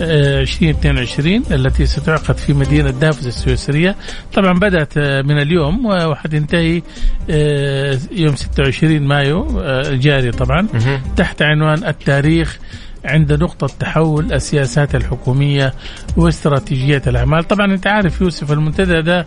آه، 0.00 0.40
2022 0.40 1.42
التي 1.50 1.86
ستعقد 1.86 2.36
في 2.36 2.52
مدينة 2.52 2.90
دافوس 2.90 3.26
السويسرية. 3.26 3.96
طبعا 4.34 4.52
بدأت 4.58 4.92
آه، 4.98 5.22
من 5.22 5.38
اليوم 5.42 5.86
وحتنتهي 5.86 6.82
آه، 7.30 7.98
يوم 8.12 8.36
26 8.36 9.02
مايو 9.02 9.60
آه، 9.60 9.88
الجاري 9.88 10.30
طبعا. 10.30 10.68
تحت 11.16 11.42
عنوان 11.42 11.84
التاريخ 11.86 12.58
عند 13.04 13.32
نقطة 13.32 13.66
تحول 13.80 14.32
السياسات 14.32 14.94
الحكومية 14.94 15.74
واستراتيجية 16.16 17.02
الأعمال. 17.06 17.44
طبعا 17.44 17.74
أنت 17.74 17.86
عارف 17.86 18.20
يوسف 18.20 18.52
المنتدى 18.52 19.02
ده 19.02 19.20
آه، 19.20 19.26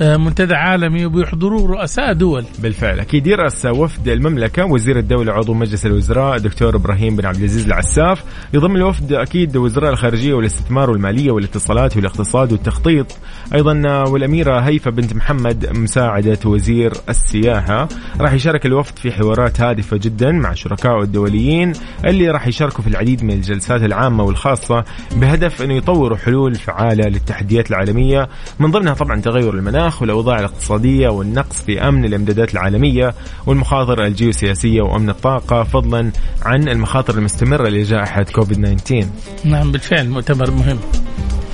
منتدى 0.00 0.54
عالمي 0.54 1.06
وبيحضروه 1.06 1.66
رؤساء 1.66 2.12
دول. 2.12 2.44
بالفعل. 2.58 3.00
أكيد 3.00 3.26
يرأس 3.26 3.66
وفد 3.66 4.08
المملكة 4.08 4.64
وزير 4.64 4.98
الدولة 4.98 5.32
عضو 5.32 5.54
مجلس 5.54 5.86
الوزراء 5.86 6.36
الدكتور 6.36 6.76
إبراهيم 6.76 7.16
بن 7.16 7.26
عبد 7.26 7.36
العزيز 7.36 7.66
العساف. 7.66 8.24
يضم 8.54 8.76
الوفد 8.76 9.12
أكيد 9.12 9.56
وزراء 9.56 9.90
الخارجية 9.92 10.34
والاستثمار 10.34 10.90
والمالية 10.90 11.30
والاتصالات 11.30 11.96
والاقتصاد 11.96 12.52
والتخطيط. 12.52 13.06
أيضا 13.54 14.04
والأميرة 14.08 14.60
هيفا 14.60 14.90
بنت 14.90 15.14
محمد 15.14 15.68
مساعدة 15.76 16.38
وزير 16.44 16.92
السياحة. 17.08 17.88
راح 18.20 18.32
يشارك 18.32 18.66
الوفد 18.66 18.98
في 18.98 19.12
حوارات 19.12 19.60
هادفة 19.60 19.96
جدا 19.96 20.32
مع 20.32 20.52
شركائه 20.52 21.02
الدوليين 21.02 21.72
اللي 22.04 22.30
راح 22.30 22.46
يشاركوا 22.46 22.84
في 22.84 22.90
العديد 22.90 23.24
من 23.24 23.30
الجلسات 23.30 23.82
العامة 23.82 24.24
والخاصة 24.24 24.84
بهدف 25.16 25.62
إنه 25.62 25.74
يطوروا 25.74 26.16
حلول 26.16 26.54
فعالة 26.54 27.08
للتحديات 27.08 27.70
العالمية. 27.70 28.28
من 28.60 28.70
ضمنها 28.70 28.94
طبعا 28.94 29.20
تغير 29.20 29.54
المناخ 29.54 29.85
والأوضاع 30.02 30.38
الاقتصادية 30.38 31.08
والنقص 31.08 31.62
في 31.62 31.80
أمن 31.88 32.04
الإمدادات 32.04 32.54
العالمية 32.54 33.14
والمخاطر 33.46 34.04
الجيوسياسية 34.04 34.82
وأمن 34.82 35.10
الطاقة 35.10 35.62
فضلا 35.62 36.10
عن 36.42 36.68
المخاطر 36.68 37.18
المستمرة 37.18 37.68
لجائحة 37.68 38.22
كوفيد 38.22 38.76
19 38.78 39.06
نعم 39.44 39.72
بالفعل 39.72 40.08
مؤتمر 40.08 40.50
مهم. 40.50 40.78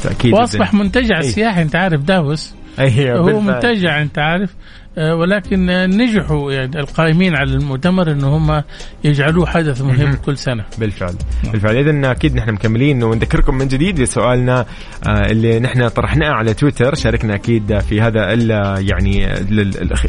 تأكيد 0.03 0.33
وأصبح 0.35 0.75
منتجع 0.75 1.19
أي. 1.19 1.23
سياحي 1.23 1.63
أنت 1.63 1.77
عارف 1.77 2.01
دافوس 2.01 2.55
أيوه 2.79 3.19
هو 3.19 3.25
بالفعل. 3.25 3.43
منتجع 3.55 4.03
أنت 4.03 4.19
عارف. 4.19 4.55
ولكن 4.97 5.71
آه، 5.71 5.87
نجحوا 5.87 6.53
يعني 6.53 6.81
القائمين 6.81 7.37
على 7.37 7.55
المؤتمر 7.55 8.13
ان 8.13 8.25
هم 8.25 8.63
يجعلوه 9.05 9.47
حدث 9.47 9.83
مهم 9.83 10.15
كل 10.15 10.39
سنة. 10.39 10.65
بالفعل. 10.79 11.15
بالفعل. 11.53 11.77
اذا 11.77 12.11
أكيد 12.11 12.35
نحن 12.35 12.51
مكملين 12.51 13.03
ونذكركم 13.03 13.55
من 13.55 13.69
جديد 13.69 14.01
بسؤالنا 14.03 14.67
آه، 15.07 15.31
اللي 15.31 15.61
نحن 15.61 15.89
طرحناه 15.89 16.31
على 16.31 16.55
تويتر. 16.55 16.95
شاركنا 16.95 17.35
أكيد 17.35 17.79
في 17.79 18.01
هذا 18.01 18.33
يعني 18.81 19.27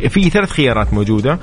في 0.10 0.30
ثلاث 0.30 0.50
خيارات 0.50 0.94
موجودة. 0.94 1.32
آه، 1.32 1.38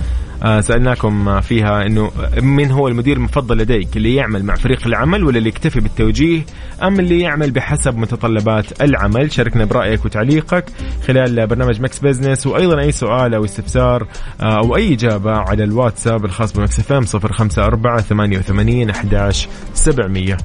سألناكم 0.60 1.40
فيها 1.40 1.86
إنه 1.86 2.10
من 2.42 2.70
هو 2.70 2.88
المدير 2.88 3.16
المفضل 3.16 3.58
لديك؟ 3.58 3.96
اللي 3.96 4.14
يعمل 4.14 4.44
مع 4.44 4.54
فريق 4.54 4.86
العمل 4.86 5.24
ولا 5.24 5.38
اللي 5.38 5.48
يكتفي 5.48 5.80
بالتوجيه؟ 5.80 6.42
أم 6.82 7.00
اللي 7.00 7.20
يعمل 7.20 7.50
بحسب 7.50 7.96
متطلبات 7.96 8.82
العمل؟ 8.82 9.32
شاركنا 9.32 9.64
برأيك 9.64 10.04
وتعليقك 10.04 10.64
خلال 11.06 11.46
برنامج 11.46 11.80
Mix 11.80 11.98
Business 11.98 12.46
وأيضا 12.46 12.80
أي 12.80 12.92
سؤال 12.92 13.34
أو 13.34 13.44
استفسار 13.44 14.06
آه، 14.40 14.58
أو 14.58 14.76
أي 14.76 14.94
إجابة 14.94 15.32
على 15.32 15.64
الواتساب 15.64 16.24
الخاص 16.24 16.52
ب 16.52 16.78
Mix 16.78 16.92
FM 16.92 17.04
054 17.14 18.00
88 18.00 18.90
11 18.90 19.48
700 19.74 20.36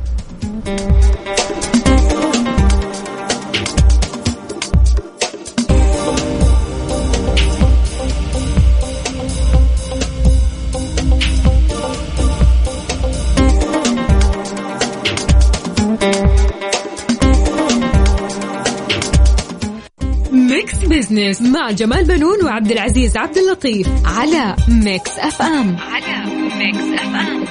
Business 21.16 21.42
مع 21.42 21.72
جمال 21.72 22.04
بنون 22.04 22.46
وعبد 22.46 22.72
العزيز 22.72 23.18
عبد 23.18 23.38
اللطيف 23.38 23.88
على 24.06 24.56
Mix 24.68 25.12
FM 25.20 25.78
على 25.92 26.32
Mix 26.58 27.02
FM 27.02 27.46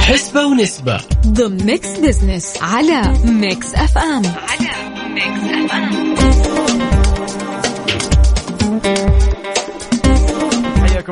حسبة 0.00 0.46
ونسبة. 0.46 1.00
ضمن 1.26 1.66
Mix 1.66 1.88
Business 1.98 2.58
على 2.62 3.14
Mix 3.24 3.74
FM 3.74 4.22
على 4.26 4.70
Mix 5.14 5.54
FM 5.54 6.13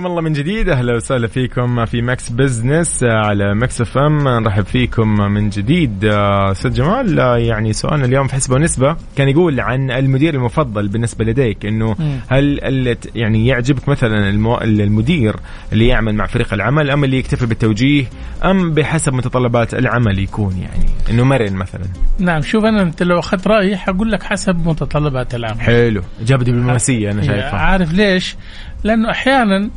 حياكم 0.02 0.18
الله 0.18 0.22
من 0.22 0.32
جديد. 0.32 0.68
أهلا 0.68 0.96
وسهلا 0.96 1.26
فيكم 1.26 1.84
في 1.84 2.02
Mix 2.02 2.28
Business 2.28 3.04
على 3.04 3.54
Mix 3.54 3.80
FM. 3.80 4.28
نرحب 4.28 4.64
فيكم 4.64 5.08
من 5.08 5.48
جديد. 5.48 6.04
أستاذ 6.04 6.72
جمال 6.72 7.18
يعني 7.18 7.72
سؤالنا 7.72 8.04
اليوم 8.04 8.26
في 8.26 8.34
حسبة 8.34 8.54
ونسبة. 8.54 8.96
كان 9.16 9.28
يقول 9.28 9.60
عن 9.60 9.90
المدير 9.90 10.34
المفضل 10.34 10.88
بالنسبة 10.88 11.24
لديك 11.24 11.66
إنه 11.66 11.96
هل 12.28 12.96
يعني 13.14 13.46
يعجبك 13.46 13.88
مثلا 13.88 14.28
المو... 14.28 14.58
المدير 14.58 15.36
اللي 15.72 15.86
يعمل 15.86 16.14
مع 16.14 16.26
فريق 16.26 16.54
العمل 16.54 16.90
أم 16.90 17.04
اللي 17.04 17.18
يكتفي 17.18 17.46
بالتوجيه 17.46 18.04
أم 18.44 18.74
بحسب 18.74 19.12
متطلبات 19.14 19.74
العمل 19.74 20.18
يكون 20.18 20.52
يعني؟ 20.52 20.86
إنه 21.10 21.24
مرن 21.24 21.52
مثلا. 21.52 21.84
نعم 22.18 22.42
شوف 22.42 22.64
أنا 22.64 22.82
أنت 22.82 23.02
لو 23.02 23.18
أخذت 23.18 23.46
رأيي 23.46 23.76
حقول 23.76 24.12
لك 24.12 24.22
حسب 24.22 24.68
متطلبات 24.68 25.34
العمل. 25.34 25.60
حلو. 25.60 26.02
اجابه 26.20 26.44
دبلوماسية 26.44 27.10
أنا 27.10 27.22
شايفها. 27.22 27.58
عارف 27.58 27.92
ليش؟ 27.92 28.36
لأنه 28.84 29.10
أحيانا 29.10 29.70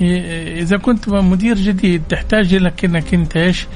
إذا 0.00 0.76
كنت 0.76 1.08
مدير 1.08 1.56
جديد 1.56 2.02
تحتاج 2.08 2.54
لك 2.54 2.84
إنك 2.84 3.14
أنت 3.14 3.36
إيش؟ 3.36 3.66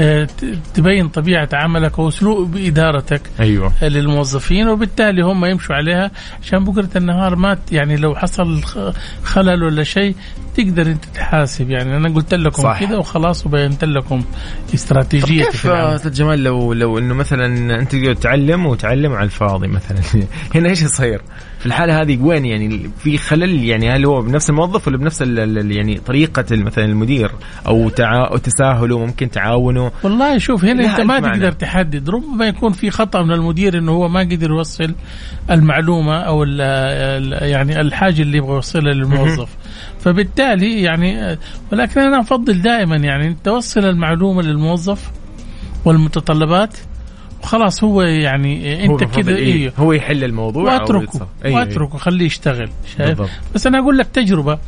آه، 0.00 0.28
تبين 0.74 1.08
طبيعة 1.08 1.48
عملك 1.52 1.98
وأسلوب 1.98 2.56
إدارتك 2.56 3.22
أيوه 3.40 3.72
للموظفين 3.84 4.68
وبالتالي 4.68 5.22
هم 5.22 5.44
يمشوا 5.44 5.74
عليها 5.74 6.10
عشان 6.42 6.64
بكرة 6.64 6.88
النهار 6.96 7.36
ما 7.36 7.58
يعني 7.72 7.96
لو 7.96 8.14
حصل 8.14 8.62
خلل 9.22 9.62
ولا 9.62 9.82
شيء 9.84 10.14
تقدر 10.56 10.86
انت 10.86 11.04
تحاسب 11.04 11.70
يعني. 11.70 11.96
أنا 11.96 12.14
قلت 12.14 12.34
لكم. 12.34 12.72
كذا 12.72 12.96
وخلاص 12.96 13.46
وبينت 13.46 13.84
لكم 13.84 14.22
استراتيجيه 14.74 15.44
كيف 15.44 15.66
أستاذ 15.66 16.12
جمال 16.12 16.42
لو 16.42 16.72
لو 16.72 16.98
إنه 16.98 17.14
مثلا 17.14 17.46
أنت 17.80 17.96
تقعد 17.96 18.16
تعلم 18.16 18.66
وتعلم 18.66 19.12
على 19.12 19.24
الفاضي 19.24 19.68
مثلا؟ 19.68 20.00
هنا 20.54 20.68
إيش 20.68 20.82
يصير؟ 20.82 21.22
في 21.58 21.66
الحالة 21.66 22.02
هذه 22.02 22.18
وين 22.22 22.44
يعني؟ 22.46 22.90
في 22.98 23.18
خلل 23.18 23.64
يعني؟ 23.64 23.90
هل 23.90 24.06
هو 24.06 24.22
بنفس 24.22 24.50
الموظف 24.50 24.88
ولا 24.88 24.96
بنفس 24.96 25.20
يعني 25.20 25.98
طريقة 25.98 26.44
مثلا 26.50 26.84
المدير؟ 26.84 27.30
أو 27.66 27.88
تع... 27.88 28.28
أو 28.30 28.36
تساهله 28.36 28.98
ممكن 28.98 29.30
تعاونه؟ 29.30 29.92
والله 30.02 30.38
شوف 30.38 30.64
هنا 30.64 30.84
أنت 30.84 31.00
ما. 31.00 31.20
تقدر 31.20 31.52
تحدد. 31.52 32.10
ربما 32.10 32.46
يكون 32.46 32.72
في 32.72 32.90
خطأ 32.90 33.22
من 33.22 33.32
المدير 33.32 33.78
إنه 33.78 33.92
هو 33.92 34.08
ما 34.08 34.20
قدر 34.20 34.50
يوصل 34.50 34.94
المعلومة 35.50 36.20
أو 36.20 36.42
ال 36.42 36.60
يعني 37.50 37.80
الحاجة 37.80 38.22
اللي 38.22 38.38
يبغى 38.38 38.54
يوصلها 38.54 38.92
للموظف. 38.92 39.48
فبالتالي 40.00 40.82
يعني 40.82 41.38
ولكن 41.72 42.00
أنا 42.00 42.20
أفضل 42.20 42.62
دائما 42.62 42.96
يعني 42.96 43.36
توصل 43.44 43.84
المعلومة 43.84 44.42
للموظف 44.42 45.10
والمتطلبات 45.84 46.76
وخلاص 47.42 47.84
هو 47.84 48.02
يعني 48.02 48.84
أنت 48.84 49.04
كذا 49.04 49.30
إيه 49.36 49.54
إيه 49.54 49.72
هو 49.78 49.92
يحل 49.92 50.24
الموضوع 50.24 50.62
وأتركه. 50.62 51.12
أيوة، 51.14 51.28
أيوة. 51.44 51.58
وأتركه 51.58 51.98
خليه 51.98 52.26
يشتغل 52.26 52.70
شايف 52.96 53.08
بالضبط. 53.08 53.30
بس 53.54 53.66
أنا 53.66 53.78
أقول 53.78 53.98
لك 53.98 54.06
تجربة 54.06 54.58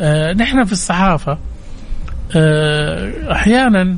آه 0.00 0.32
نحن 0.32 0.64
في 0.64 0.72
الصحافة 0.72 1.38
آه 2.36 3.32
أحيانا 3.32 3.96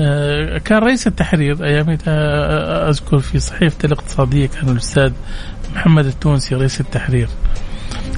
آه 0.00 0.58
كان 0.58 0.78
رئيس 0.78 1.06
التحرير 1.06 1.64
ايامتها 1.64 2.14
آه 2.14 2.88
أذكر 2.88 3.18
في 3.18 3.38
صحيفة 3.38 3.78
الاقتصادية 3.84 4.46
كان 4.46 4.68
الأستاذ 4.68 5.12
محمد 5.74 6.06
التونسي 6.06 6.54
رئيس 6.54 6.80
التحرير 6.80 7.28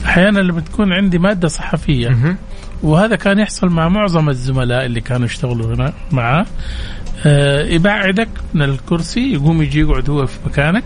أحيانا 0.06 0.38
لما 0.38 0.60
تكون 0.60 0.92
عندي 0.92 1.18
مادة 1.18 1.48
صحفية. 1.48 2.08
وهذا 2.82 3.16
كان 3.16 3.38
يحصل 3.38 3.68
مع 3.68 3.88
معظم 3.88 4.28
الزملاء 4.28 4.84
اللي 4.86 5.00
كانوا 5.00 5.26
يشتغلوا 5.26 5.74
هنا 5.74 5.92
معاه 6.12 6.46
آه 7.26 7.64
يبعدك 7.64 8.28
من 8.54 8.62
الكرسي 8.62 9.32
يقوم 9.32 9.62
يجي 9.62 9.80
يقعد 9.80 10.10
هو 10.10 10.26
في 10.26 10.38
مكانك. 10.46 10.84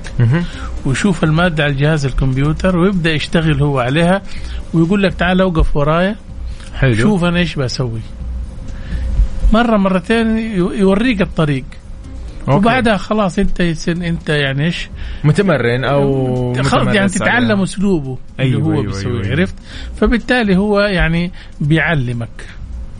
ويشوف 0.86 1.24
المادة 1.24 1.64
على 1.64 1.74
جهاز 1.74 2.06
الكمبيوتر 2.06 2.78
ويبدأ 2.78 3.12
يشتغل 3.12 3.62
هو 3.62 3.78
عليها 3.78 4.22
ويقول 4.74 5.02
لك 5.02 5.14
تعال 5.14 5.40
أوقف 5.40 5.76
ورايا 5.76 6.16
حلو 6.74 6.94
شوف 6.94 7.24
أنا 7.24 7.38
إيش 7.38 7.54
بسوي 7.54 8.00
مرة 9.52 9.76
مرتين 9.76 10.38
يوريك 10.54 11.22
الطريق 11.22 11.64
okay. 12.48 12.56
وبعدها 12.56 12.96
خلاص 12.96 13.38
أنت 13.38 13.60
أنت 13.88 14.28
يعني 14.28 14.64
إيش؟ 14.64 14.88
متمرن 15.24 15.84
أو 15.84 16.62
خلاص 16.62 16.94
يعني 16.94 17.08
تتعلم. 17.08 17.62
أسلوبه 17.62 18.18
اللي 18.40 18.56
أيوة، 18.56 18.62
هو 18.62 18.72
أيوة، 18.72 18.82
بيسويه 18.82 19.12
أيوة، 19.12 19.24
أيوة. 19.24 19.36
عرفت؟ 19.36 19.54
فبالتالي 20.00 20.56
هو 20.56 20.80
يعني 20.80 21.32
بيعلمك. 21.60 22.28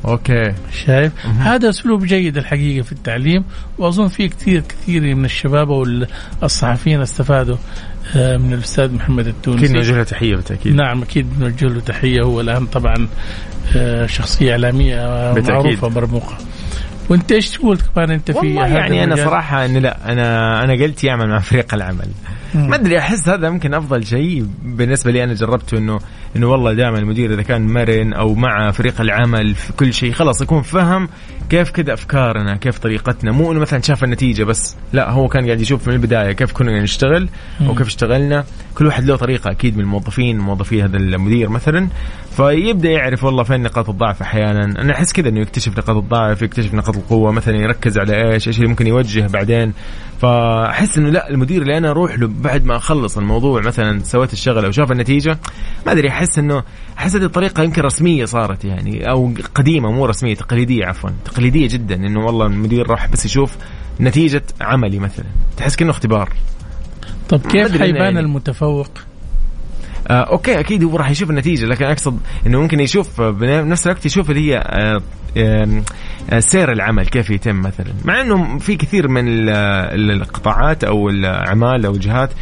okay. 0.05 0.53
شايف؟ 0.85 1.27
هذا 1.27 1.69
أسلوب 1.69 2.05
جيد 2.05 2.37
الحقيقة 2.37 2.83
في 2.83 2.93
التعليم 2.93 3.45
وأظن 3.79 4.09
في 4.09 4.29
كثير 4.29 4.61
كثير 4.61 5.15
من 5.15 5.25
الشباب 5.25 5.69
والصحفيين 6.43 7.01
استفادوا 7.01 7.57
آه، 8.17 8.37
من 8.37 8.53
الأستاذ 8.53 8.95
محمد 8.95 9.27
التونسي. 9.27 9.65
أكيد 9.65 9.77
نوجه 9.77 9.97
له 9.97 10.03
تحية 10.03 10.37
بالتأكيد. 10.37 10.75
نعم 10.75 11.03
أكيد 11.03 11.39
بنوجه 11.39 11.67
له 11.67 11.81
تحية. 11.81 12.23
هو 12.23 12.41
الآن 12.41 12.67
طبعا 12.67 13.09
آه، 13.77 14.07
شخصية 14.07 14.53
إعلامية 14.53 14.97
آه، 14.97 15.33
بالتأكيد. 15.33 15.65
معروفة 15.65 15.89
مرموقة. 15.89 16.39
وانت 17.09 17.33
إيش 17.33 17.51
تقول 17.51 17.79
كمان 17.95 18.11
أنت 18.11 18.31
في 18.31 18.39
والله 18.39 18.67
يعني 18.67 19.05
أنا؟ 19.05 19.17
صراحة 19.17 19.65
انه 19.65 19.79
لا 19.79 20.13
أنا 20.13 20.65
أنا 20.65 20.73
قلت 20.73 21.05
يعمل 21.05 21.29
مع 21.29 21.39
فريق 21.39 21.75
العمل. 21.75 22.09
ما 22.55 22.77
أدري 22.77 22.99
أحس 22.99 23.29
هذا 23.29 23.47
يمكن 23.47 23.75
أفضل 23.75 24.07
شيء 24.07 24.47
بالنسبة 24.63 25.11
لي 25.11 25.25
أنا 25.25 25.35
جربته 25.35 25.79
إنه 25.79 25.99
إنه 26.37 26.47
والله 26.47 26.73
دائما 26.73 26.99
المدير 26.99 27.35
إذا 27.35 27.43
كان 27.43 27.67
مرن 27.67 28.13
أو 28.13 28.35
مع 28.35 28.71
فريق 28.71 29.01
العمل 29.01 29.55
في 29.55 29.73
كل 29.73 29.93
شيء 29.95 30.13
خلاص 30.13 30.43
يكون 30.43 30.63
فهم 30.63 31.09
كيف 31.51 31.71
كذا 31.71 31.93
أفكارنا؟ 31.93 32.57
كيف 32.57 32.79
طريقتنا؟ 32.79 33.33
مو 33.33 33.53
إنه 33.53 33.61
مثلا 33.61 33.81
شاف 33.81 34.05
النتيجة 34.05 34.45
بس 34.45 34.77
لا 34.93 35.11
هو 35.11 35.29
كان 35.29 35.45
قاعد 35.45 35.61
يشوف 35.61 35.89
من 35.89 35.95
البداية 35.95 36.33
كيف 36.33 36.53
كنا 36.53 36.83
نشتغل. 36.83 37.29
وكيف 37.67 37.87
اشتغلنا. 37.87 38.45
كل 38.75 38.87
واحد 38.87 39.05
له 39.05 39.17
طريقة 39.17 39.51
أكيد 39.51 39.77
من 39.77 39.83
الموظفين 39.83 40.39
موظفي 40.39 40.83
هذا 40.83 40.97
المدير 40.97 41.49
مثلا. 41.49 41.89
فيبدأ 42.37 42.91
يعرف 42.91 43.25
والله 43.25 43.43
فين 43.43 43.63
نقاط 43.63 43.89
الضعف 43.89 44.23
أحيانا. 44.23 44.65
أنا 44.65 44.93
أحس 44.93 45.13
كذا 45.13 45.29
إنه 45.29 45.41
يكتشف 45.41 45.79
نقاط 45.79 45.97
الضعف 45.97 46.43
يكتشف 46.43 46.75
نقاط 46.75 46.97
القوة 46.97 47.33
مثلا 47.33 47.57
يركز 47.57 47.99
على 47.99 48.33
إيش 48.33 48.49
إيش 48.49 48.57
اللي 48.57 48.69
ممكن 48.69 48.87
يوجه 48.87 49.27
بعدين. 49.27 49.73
فأحس 50.19 50.99
إنه 50.99 51.11
لا 51.11 51.31
المدير 51.31 51.63
اللي 51.63 51.79
أنا 51.79 51.91
أروح 51.91 52.19
له 52.19 52.29
بعد 52.41 52.65
ما 52.65 52.77
أخلص 52.77 53.19
الموضوع 53.19 53.61
مثلا 53.61 53.99
سويت 53.99 54.33
الشغله 54.33 54.69
وشاف 54.69 54.93
النتيجة 54.93 55.39
ما 55.87 55.93
أدري 55.93 56.09
أحس 56.09 56.39
إنه 56.39 56.63
أحس 56.99 57.17
هذه 57.17 57.25
الطريقة 57.25 57.63
يمكن 57.63 57.83
رسمية 57.83 58.25
صارت 58.25 58.65
يعني 58.65 59.11
أو 59.11 59.33
قديمة 59.55 59.93
مو 59.93 60.07
رسمية 60.07 60.35
تقليدية 60.35 60.87
عفوا 60.87 61.11
تقليدية 61.37 61.69
جدا 61.69 61.95
إنه 61.95 62.21
والله 62.27 62.47
المدير 62.47 62.91
راح 62.91 63.07
بس 63.09 63.25
يشوف 63.25 63.57
نتيجة 64.01 64.43
عملي 64.61 64.99
مثلا 64.99 65.27
تحس 65.57 65.77
كأنه 65.77 65.91
اختبار 65.91 66.33
طب 67.29 67.41
كيف 67.41 67.79
حيبان 67.79 68.01
يعني. 68.01 68.21
المتفوق؟ 68.21 68.89
آه 70.09 70.13
أوكي 70.23 70.61
أكيد 70.61 70.85
هو 70.85 70.97
راح 70.97 71.11
يشوف 71.11 71.31
النتيجة 71.31 71.67
لكن 71.67 71.85
أقصد 71.85 72.19
إنه 72.47 72.61
ممكن 72.61 72.81
يشوف 72.81 73.21
آه، 73.21 73.31
بنفس 73.31 73.87
الوقت 73.87 74.07
يشوف 74.07 74.31
اللي 74.31 74.51
هي 74.53 74.57
آه 74.59 75.01
آه 75.37 75.83
آه، 76.31 76.41
سير 76.41 76.73
العمل 76.73 77.07
كيف 77.07 77.31
يتم 77.31 77.61
مثلا 77.61 77.93
مع 78.05 78.21
إنه 78.21 78.59
في 78.59 78.77
كثير 78.77 79.09
من 79.09 79.29
ال- 79.29 80.11
القطاعات 80.11 80.85
أو 80.85 81.09
الأعمال 81.09 81.87
أو 81.87 81.93
الجهات 81.95 82.31
آه 82.31 82.37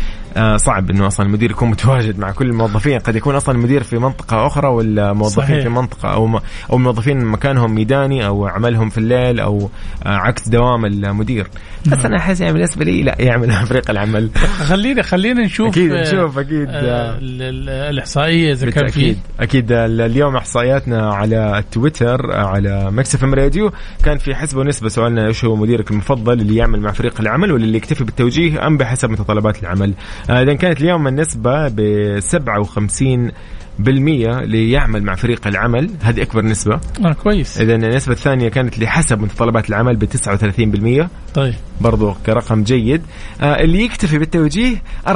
صعب 0.56 0.90
إنه 0.90 1.06
أصلا 1.06 1.26
المدير 1.26 1.50
يكون 1.50 1.70
متواجد 1.70 2.18
مع 2.18 2.30
كل 2.30 2.46
الموظفين. 2.46 2.98
قد 2.98 3.16
يكون 3.16 3.34
أصلا 3.34 3.54
المدير 3.54 3.82
في 3.82 3.98
منطقة 3.98 4.46
أخرى 4.46 4.68
والموظفين 4.68 5.44
صحيح. 5.44 5.62
في 5.62 5.68
منطقة 5.68 6.08
أو 6.14 6.40
أو 6.70 6.76
الموظفين 6.76 7.24
مكانهم 7.24 7.74
ميداني 7.74 8.26
أو 8.26 8.46
عملهم 8.46 8.88
في 8.88 8.98
الليل 8.98 9.40
أو 9.40 9.70
آه 10.06 10.08
عكس 10.08 10.48
دوام 10.48 10.84
المدير. 10.84 11.46
بس 11.86 12.04
أنا 12.04 12.16
أحس 12.16 12.40
يعني 12.40 12.52
بالنسبة 12.52 12.84
لي 12.84 13.02
لا 13.02 13.16
يعمل 13.18 13.48
مع 13.48 13.64
فريق 13.74 13.90
العمل. 13.90 14.30
خلينا 14.68 15.02
خلينا 15.02 15.42
نشوف 15.44 15.68
أكيد 15.68 15.92
آه، 15.92 16.00
نشوف،. 16.02 16.38
آه، 16.38 16.42
ال- 16.42 17.68
الإحصائية 17.68 18.52
إذا 18.52 18.70
كان 18.70 18.86
في 18.86 19.16
أكيد 19.40 19.72
ال- 19.72 20.00
اليوم 20.00 20.36
إحصائياتنا 20.36 21.14
على 21.14 21.58
التويتر 21.58 22.32
على 22.32 22.90
Mix 22.90 23.14
FM 23.14 23.34
Radio. 23.34 23.72
كان 24.04 24.18
في 24.18 24.34
حسبة 24.34 24.60
ونسبة 24.60 24.88
سؤالنا 24.88 25.26
إيش 25.26 25.44
هو 25.44 25.56
مديرك 25.56 25.90
المفضل 25.90 26.32
اللي 26.40 26.56
يعمل 26.56 26.80
مع 26.80 26.92
فريق 26.92 27.20
العمل 27.20 27.52
ولا 27.52 27.64
اللي 27.64 27.76
يكتفي 27.76 28.04
بالتوجيه 28.04 28.66
أم 28.66 28.76
بحسب 28.76 29.10
متطلبات 29.10 29.62
العمل؟ 29.62 29.94
آه، 30.23 30.23
إذا 30.30 30.54
كانت 30.54 30.80
اليوم 30.80 31.08
النسبة 31.08 31.68
ب 31.68 31.80
57 32.20 33.30
بالمية 33.78 34.38
اللي 34.38 34.70
يعمل 34.70 35.02
مع 35.02 35.14
فريق 35.14 35.46
العمل. 35.46 35.90
هذه 36.02 36.22
أكبر 36.22 36.44
نسبة. 36.44 36.80
آه 37.04 37.12
كويس. 37.12 37.60
إذا 37.60 37.74
النسبة 37.74 38.12
الثانية 38.12 38.48
كانت 38.48 38.78
لحسب 38.78 39.20
متطلبات 39.20 39.68
العمل 39.68 39.96
ب 39.96 40.04
39% 40.04 41.08
طيب. 41.34 41.54
برضو 41.80 42.14
كرقم 42.26 42.62
جيد. 42.62 43.02
آه 43.40 43.60
اللي 43.60 43.84
يكتفي 43.84 44.18
بالتوجيه 44.18 44.82
4% 45.06 45.10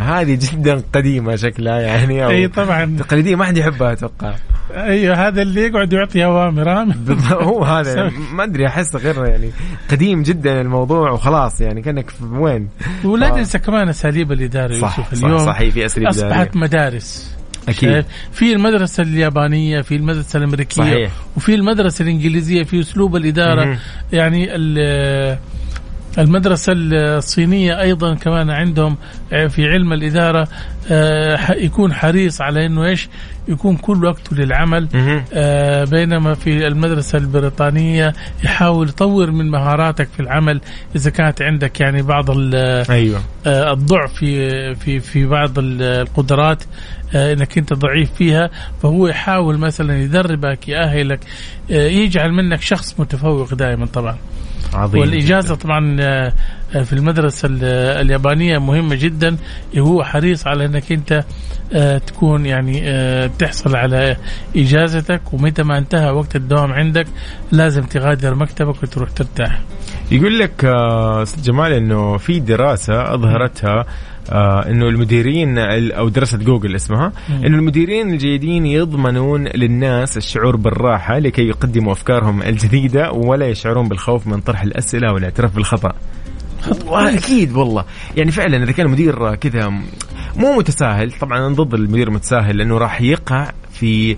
هذه 0.00 0.38
جدا 0.52 0.82
قديمة 0.92 1.36
شكلها 1.36 1.80
يعني 1.80 2.24
أو 2.24 2.30
إي 2.30 2.48
طبعا. 2.48 2.96
تقليدية 2.98 3.36
ما 3.36 3.44
حد 3.44 3.56
يحبها 3.56 3.92
أتوقع. 3.92 4.34
أيوه 4.74 5.28
هذا 5.28 5.42
اللي 5.42 5.60
يقعد 5.60 5.92
يعطي 5.92 6.24
أوامر؟ 6.24 6.84
بالضبط. 6.84 7.32
هو 7.42 7.64
هذا 7.64 8.10
ما 8.36 8.44
أدري 8.44 8.66
أحس 8.66 8.96
غير 8.96 9.24
يعني 9.26 9.50
قديم 9.90 10.22
جدا 10.22 10.60
الموضوع 10.60 11.10
وخلاص 11.10 11.60
يعني 11.60 11.82
كأنك 11.82 12.10
في 12.10 12.24
وين. 12.24 12.68
ولا 13.04 13.34
آه. 13.34 13.38
ننسى 13.38 13.58
كمان 13.58 13.88
أساليب 13.88 14.32
الإدارة 14.32 14.80
صح 14.80 15.14
صح 15.14 15.24
اليوم. 15.24 15.38
صح 15.38 15.60
هي 15.60 15.70
في 15.70 15.86
أساليب 15.86 16.08
أصبحت. 16.08 16.56
مدارس. 16.56 17.36
أكيد؟ 17.68 18.04
في 18.32 18.52
المدرسة 18.52 19.02
اليابانية 19.02 19.80
في 19.80 19.96
المدرسة 19.96 20.36
الأمريكية 20.38 20.82
صحيح. 20.82 21.10
وفي 21.36 21.54
المدرسة 21.54 22.02
الإنجليزية 22.02 22.62
في 22.62 22.80
أسلوب 22.80 23.16
الإدارة 23.16 23.64
مهم. 23.64 23.78
يعني 24.12 24.56
ال- 24.56 25.38
المدرسة 26.18 26.72
الصينية 26.76 27.80
أيضا 27.80 28.14
كمان 28.14 28.50
عندهم 28.50 28.96
في 29.30 29.66
علم 29.68 29.92
الإدارة 29.92 30.48
آه، 30.90 31.52
يكون 31.52 31.92
حريص 31.94 32.40
على 32.40 32.66
أنه 32.66 32.84
إيش؟ 32.84 33.08
يكون 33.48 33.76
كل 33.76 34.04
وقته 34.04 34.36
للعمل. 34.36 34.88
آه، 35.34 35.84
بينما 35.84 36.34
في 36.34 36.66
المدرسة 36.66 37.18
البريطانية 37.18 38.12
يحاول 38.44 38.88
يطور 38.88 39.30
من 39.30 39.50
مهاراتك 39.50 40.08
في 40.16 40.20
العمل 40.20 40.60
إذا 40.96 41.10
كانت 41.10 41.42
عندك 41.42 41.80
يعني 41.80 42.02
بعض 42.02 42.30
ال- 42.30 42.84
آه، 43.46 43.72
الضعف 43.72 44.12
في 44.14 44.74
في 44.74 45.00
في 45.00 45.26
بعض 45.26 45.58
ال- 45.58 45.82
القدرات 45.82 46.64
آه، 47.14 47.32
إنك 47.32 47.58
أنت 47.58 47.72
ضعيف 47.72 48.10
فيها 48.14 48.50
فهو 48.82 49.06
يحاول 49.06 49.58
مثلا 49.58 49.98
يدربك 50.02 50.68
يأهلك 50.68 51.20
آه، 51.70 51.86
يجعل 51.88 52.32
منك 52.32 52.60
شخص 52.62 53.00
متفوق 53.00 53.54
دائما 53.54 53.86
طبعا. 53.86 54.16
عظيم 54.74 55.00
والإجازة 55.00 55.54
طبعا 55.54 55.96
آه، 56.00 56.32
آه، 56.74 56.82
في 56.82 56.92
المدرسة 56.92 57.48
ال- 57.48 57.64
اليابانية 58.00 58.58
مهمة 58.58 58.94
جدا 58.94 59.36
هو 59.78 60.04
حريص 60.04 60.46
على 60.46 60.64
إنك 60.64 60.92
أنت 60.92 61.24
آه، 61.74 61.98
تكون 61.98 62.46
يعني 62.46 62.82
تحصل 63.28 63.76
على 63.76 64.16
إجازتك 64.56 65.20
ومتى 65.32 65.62
ما 65.62 65.78
انتهى 65.78 66.10
وقت 66.10 66.36
الدوام 66.36 66.72
عندك 66.72 67.06
لازم 67.52 67.82
تغادر 67.82 68.34
مكتبك 68.34 68.82
وتروح 68.82 69.10
ترتاح. 69.10 69.60
يقول 70.10 70.38
لك 70.38 70.64
أستاذ 71.22 71.42
جمال 71.42 71.72
إنه 71.72 72.16
في 72.16 72.40
دراسة 72.40 73.14
أظهرتها 73.14 73.84
آه 74.30 74.68
إنه 74.70 74.86
المديرين 74.88 75.58
ال- 75.58 75.92
أو 75.92 76.08
دراسة 76.08 76.38
جوجل 76.38 76.74
اسمها. 76.74 77.12
إنه 77.30 77.58
المديرين 77.58 78.10
الجيدين 78.12 78.66
يضمنون 78.66 79.44
للناس 79.48 80.16
الشعور 80.16 80.56
بالراحة 80.56 81.18
لكي 81.18 81.42
يقدموا 81.42 81.92
أفكارهم 81.92 82.42
الجديدة 82.42 83.10
ولا 83.12 83.46
يشعرون 83.48 83.88
بالخوف 83.88 84.26
من 84.26 84.40
طرح 84.40 84.62
الأسئلة 84.62 85.12
والاعتراف 85.12 85.54
بالخطأ. 85.54 85.92
واكيد 86.86 87.52
والله. 87.52 87.84
يعني 88.16 88.30
فعلا 88.30 88.62
إذا 88.64 88.72
كان 88.72 88.86
المدير 88.86 89.34
كذا 89.34 89.68
مو 90.36 90.52
متساهل 90.58 91.12
طبعا 91.12 91.48
ضد 91.54 91.74
المدير 91.74 92.08
المتساهل 92.08 92.56
لأنه 92.56 92.78
راح 92.78 93.00
يقع 93.00 93.50
في 93.72 94.16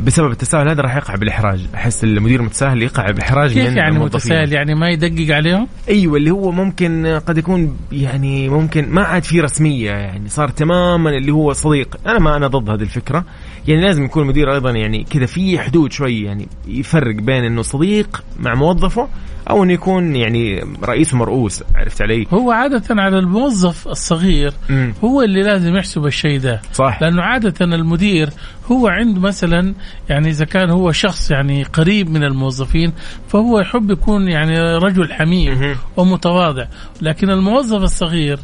بسبب 0.00 0.30
التساهل 0.30 0.68
هذا 0.68 0.82
راح 0.82 0.96
يقع 0.96 1.14
بالإحراج 1.14 1.60
أحس 1.74 2.04
المدير 2.04 2.40
المتساهل 2.40 2.82
يقع 2.82 3.10
بإحراج 3.10 3.52
كيف 3.52 3.70
من 3.70 3.76
يعني. 3.76 3.98
متساهل 3.98 4.52
يعني 4.52 4.74
ما 4.74 4.88
يدقق 4.88 5.34
عليهم؟ 5.34 5.68
أيوه 5.88 6.16
اللي 6.16 6.30
هو 6.30 6.50
ممكن 6.50 7.20
قد 7.26 7.38
يكون 7.38 7.76
يعني 7.92 8.48
ممكن 8.48 8.88
ما 8.88 9.02
عاد 9.02 9.24
في 9.24 9.40
رسمية 9.40 9.90
يعني 9.90 10.28
صار 10.28 10.48
تماما 10.48 11.10
اللي 11.10 11.32
هو 11.32 11.52
صديق 11.52 11.96
أنا 12.06 12.18
ما 12.18 12.36
أنا 12.36 12.46
ضد 12.46 12.70
هذه 12.70 12.82
الفكرة 12.82 13.24
يعني 13.68 13.82
لازم 13.82 14.04
يكون 14.04 14.22
المدير 14.22 14.54
أيضا 14.54 14.70
يعني 14.70 15.04
كذا 15.04 15.26
في 15.26 15.58
حدود 15.58 15.92
شوي 15.92 16.22
يعني 16.22 16.48
يفرق 16.66 17.14
بين 17.14 17.44
إنه 17.44 17.62
صديق 17.62 18.24
مع 18.40 18.54
موظفه 18.54 19.08
أو 19.50 19.64
إنه 19.64 19.72
يكون 19.72 20.16
يعني 20.16 20.64
رئيس 20.84 21.14
مرؤوس 21.14 21.62
عرفت 21.74 22.02
علي؟ 22.02 22.26
هو 22.30 22.50
عادة 22.50 22.82
على 22.90 23.18
الموظف 23.18 23.88
الصغير 23.88 24.52
مم. 24.70 24.94
هو 25.04 25.22
اللي 25.22 25.42
لازم 25.42 25.76
يحسب 25.76 26.06
الشيء 26.06 26.40
ده 26.40 26.60
صح 26.72 27.02
لأنه 27.02 27.22
عادة 27.22 27.64
المدير 27.64 28.30
هو 28.72 28.88
عنده 28.88 29.20
مثلا 29.20 29.74
يعني 30.08 30.28
إذا 30.28 30.44
كان 30.44 30.70
هو 30.70 30.92
شخص 30.92 31.30
يعني 31.30 31.62
قريب 31.62 32.10
من 32.10 32.24
الموظفين 32.24 32.92
فهو 33.28 33.60
يحب 33.60 33.90
يكون 33.90 34.28
يعني 34.28 34.76
رجل 34.76 35.12
حميم. 35.12 35.76
ومتواضع 35.96 36.64
لكن 37.02 37.30
الموظف 37.30 37.82
الصغير 37.82 38.38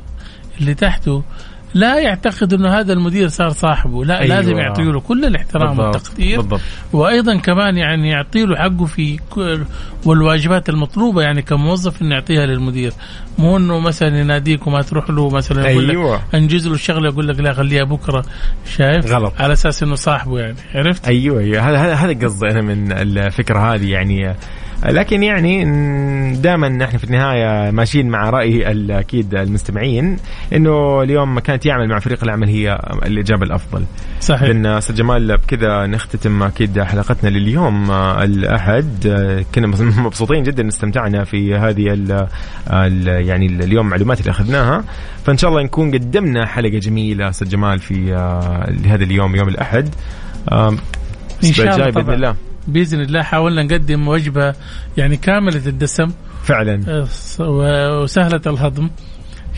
اللي 0.60 0.74
تحته 0.74 1.22
لا 1.74 1.98
يعتقد 1.98 2.52
إنه 2.52 2.68
هذا 2.80 2.92
المدير 2.92 3.28
صار 3.28 3.48
صاحبه. 3.50 4.04
لا 4.04 4.20
أيوة. 4.20 4.34
لازم 4.36 4.56
يعطيه 4.58 4.82
له 4.82 5.00
كل 5.00 5.24
الاحترام 5.24 5.68
بالضبط. 5.76 5.94
والتقدير. 5.94 6.40
بالضبط. 6.40 6.60
وأيضا 6.92 7.36
كمان 7.36 7.76
يعني 7.76 8.08
يعطي 8.08 8.44
له 8.46 8.56
حقه 8.56 8.84
في 8.84 9.18
كل- 9.30 9.64
والواجبات 10.04 10.68
المطلوبة 10.68 11.22
يعني 11.22 11.42
كموظف 11.42 12.02
إنه 12.02 12.14
يعطيها 12.14 12.46
للمدير. 12.46 12.92
مو 13.38 13.56
إنه 13.56 13.78
مثلا 13.80 14.18
يناديك 14.20 14.66
وما 14.66 14.82
تروح 14.82 15.10
له 15.10 15.30
مثلا 15.30 15.70
يقول 15.70 15.90
أيوة. 15.90 16.16
لك 16.16 16.34
انجز 16.34 16.66
له 16.68 16.74
الشغلة 16.74 17.08
يقول 17.08 17.28
لك 17.28 17.40
لا 17.40 17.52
خليها 17.52 17.84
بكرة. 17.84 18.24
شايف؟ 18.76 19.06
غلط. 19.12 19.32
على 19.38 19.52
أساس 19.52 19.82
إنه 19.82 19.94
صاحبه 19.94 20.38
يعني. 20.40 20.56
عرفت؟ 20.74 21.08
أيوه 21.08 21.40
أيوه. 21.40 21.70
هذا 21.70 21.78
هذا 21.78 21.94
هذا 21.94 22.26
قصدي 22.26 22.46
أنا 22.50 22.60
من 22.62 22.92
الفكرة 22.92 23.74
هذه 23.74 23.90
يعني. 23.90 24.34
لكن 24.84 25.22
يعني 25.22 25.64
دائما 26.34 26.68
نحن 26.68 26.96
في 26.96 27.04
النهاية 27.04 27.70
ماشيين 27.70 28.08
مع 28.08 28.30
رأي 28.30 28.72
أكيد 28.98 29.34
المستمعين 29.34 30.16
إنه 30.52 31.02
اليوم 31.02 31.38
كانت 31.38 31.66
يعمل 31.66 31.88
مع 31.88 31.98
فريق 31.98 32.24
العمل 32.24 32.48
هي 32.48 32.80
الإجابة 33.06 33.42
الأفضل. 33.42 33.84
صحيح. 34.20 34.42
اذن 34.42 34.66
أستاذ 34.66 34.94
جمال 34.94 35.36
بكذا 35.36 35.86
نختتم 35.86 36.42
أكيد 36.42 36.82
حلقتنا 36.82 37.28
لليوم. 37.28 37.90
الأحد 37.90 39.08
كنا 39.54 39.66
مبسوطين 40.02 40.42
جدا 40.42 40.68
استمتعنا 40.68 41.24
في 41.24 41.54
هذه 41.54 41.86
ال 41.92 42.26
ال 42.70 43.06
يعني 43.28 43.46
اليوم 43.46 43.86
المعلومات 43.86 44.20
اللي 44.20 44.30
أخذناها. 44.30 44.84
فإن 45.24 45.36
شاء 45.36 45.50
الله 45.50 45.62
نكون 45.62 45.90
قدمنا 45.94 46.46
حلقة 46.46 46.78
جميلة 46.78 47.28
أستاذ 47.28 47.48
جمال 47.48 47.78
في 47.78 48.14
آه، 48.14 48.70
لهذا 48.70 49.04
اليوم 49.04 49.36
يوم 49.36 49.48
الأحد. 49.48 49.88
إن 51.44 51.52
شاء 51.52 51.74
الله 51.74 51.90
بإذن 51.90 52.12
الله. 52.12 52.47
بإذن 52.68 53.00
الله 53.00 53.22
حاولنا 53.22 53.62
نقدم 53.62 54.08
وجبة 54.08 54.54
يعني 54.96 55.16
كاملة 55.16 55.66
الدسم. 55.66 56.10
فعلا. 56.44 57.06
و- 57.40 58.02
وسهلة 58.02 58.40
الهضم 58.46 58.88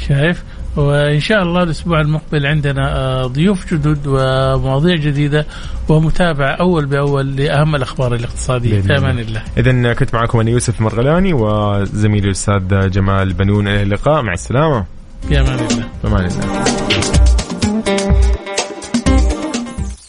شايف؟ 0.08 0.42
وإن 0.76 1.20
شاء 1.20 1.42
الله 1.42 1.62
الأسبوع 1.62 2.00
المقبل 2.00 2.46
عندنا 2.46 2.96
آه، 2.96 3.26
ضيوف 3.26 3.74
جدد 3.74 3.98
ومواضيع 4.06 4.96
جديدة 4.96 5.46
ومتابعة 5.88 6.50
أول 6.50 6.86
بأول 6.86 7.36
لأهم 7.36 7.74
الأخبار 7.76 8.14
الاقتصادية. 8.14 8.80
في. 8.80 8.96
أمان 8.98 9.18
الله. 9.18 9.42
اذا 9.58 9.92
كنت 9.92 10.14
معكم 10.14 10.40
أنا 10.40 10.50
يوسف 10.50 10.80
مرغلاني 10.80 11.32
وزميلي 11.32 12.26
الأستاذ 12.26 12.90
جمال 12.90 13.32
بنون 13.32 13.68
إلى 13.68 13.82
اللقاء. 13.82 14.22
مع 14.22 14.32
السلامة. 14.32 14.84
في 15.28 15.40
أمان 15.40 15.58
الله. 15.58 15.84
بأمان 16.04 16.24
الله. 16.26 17.29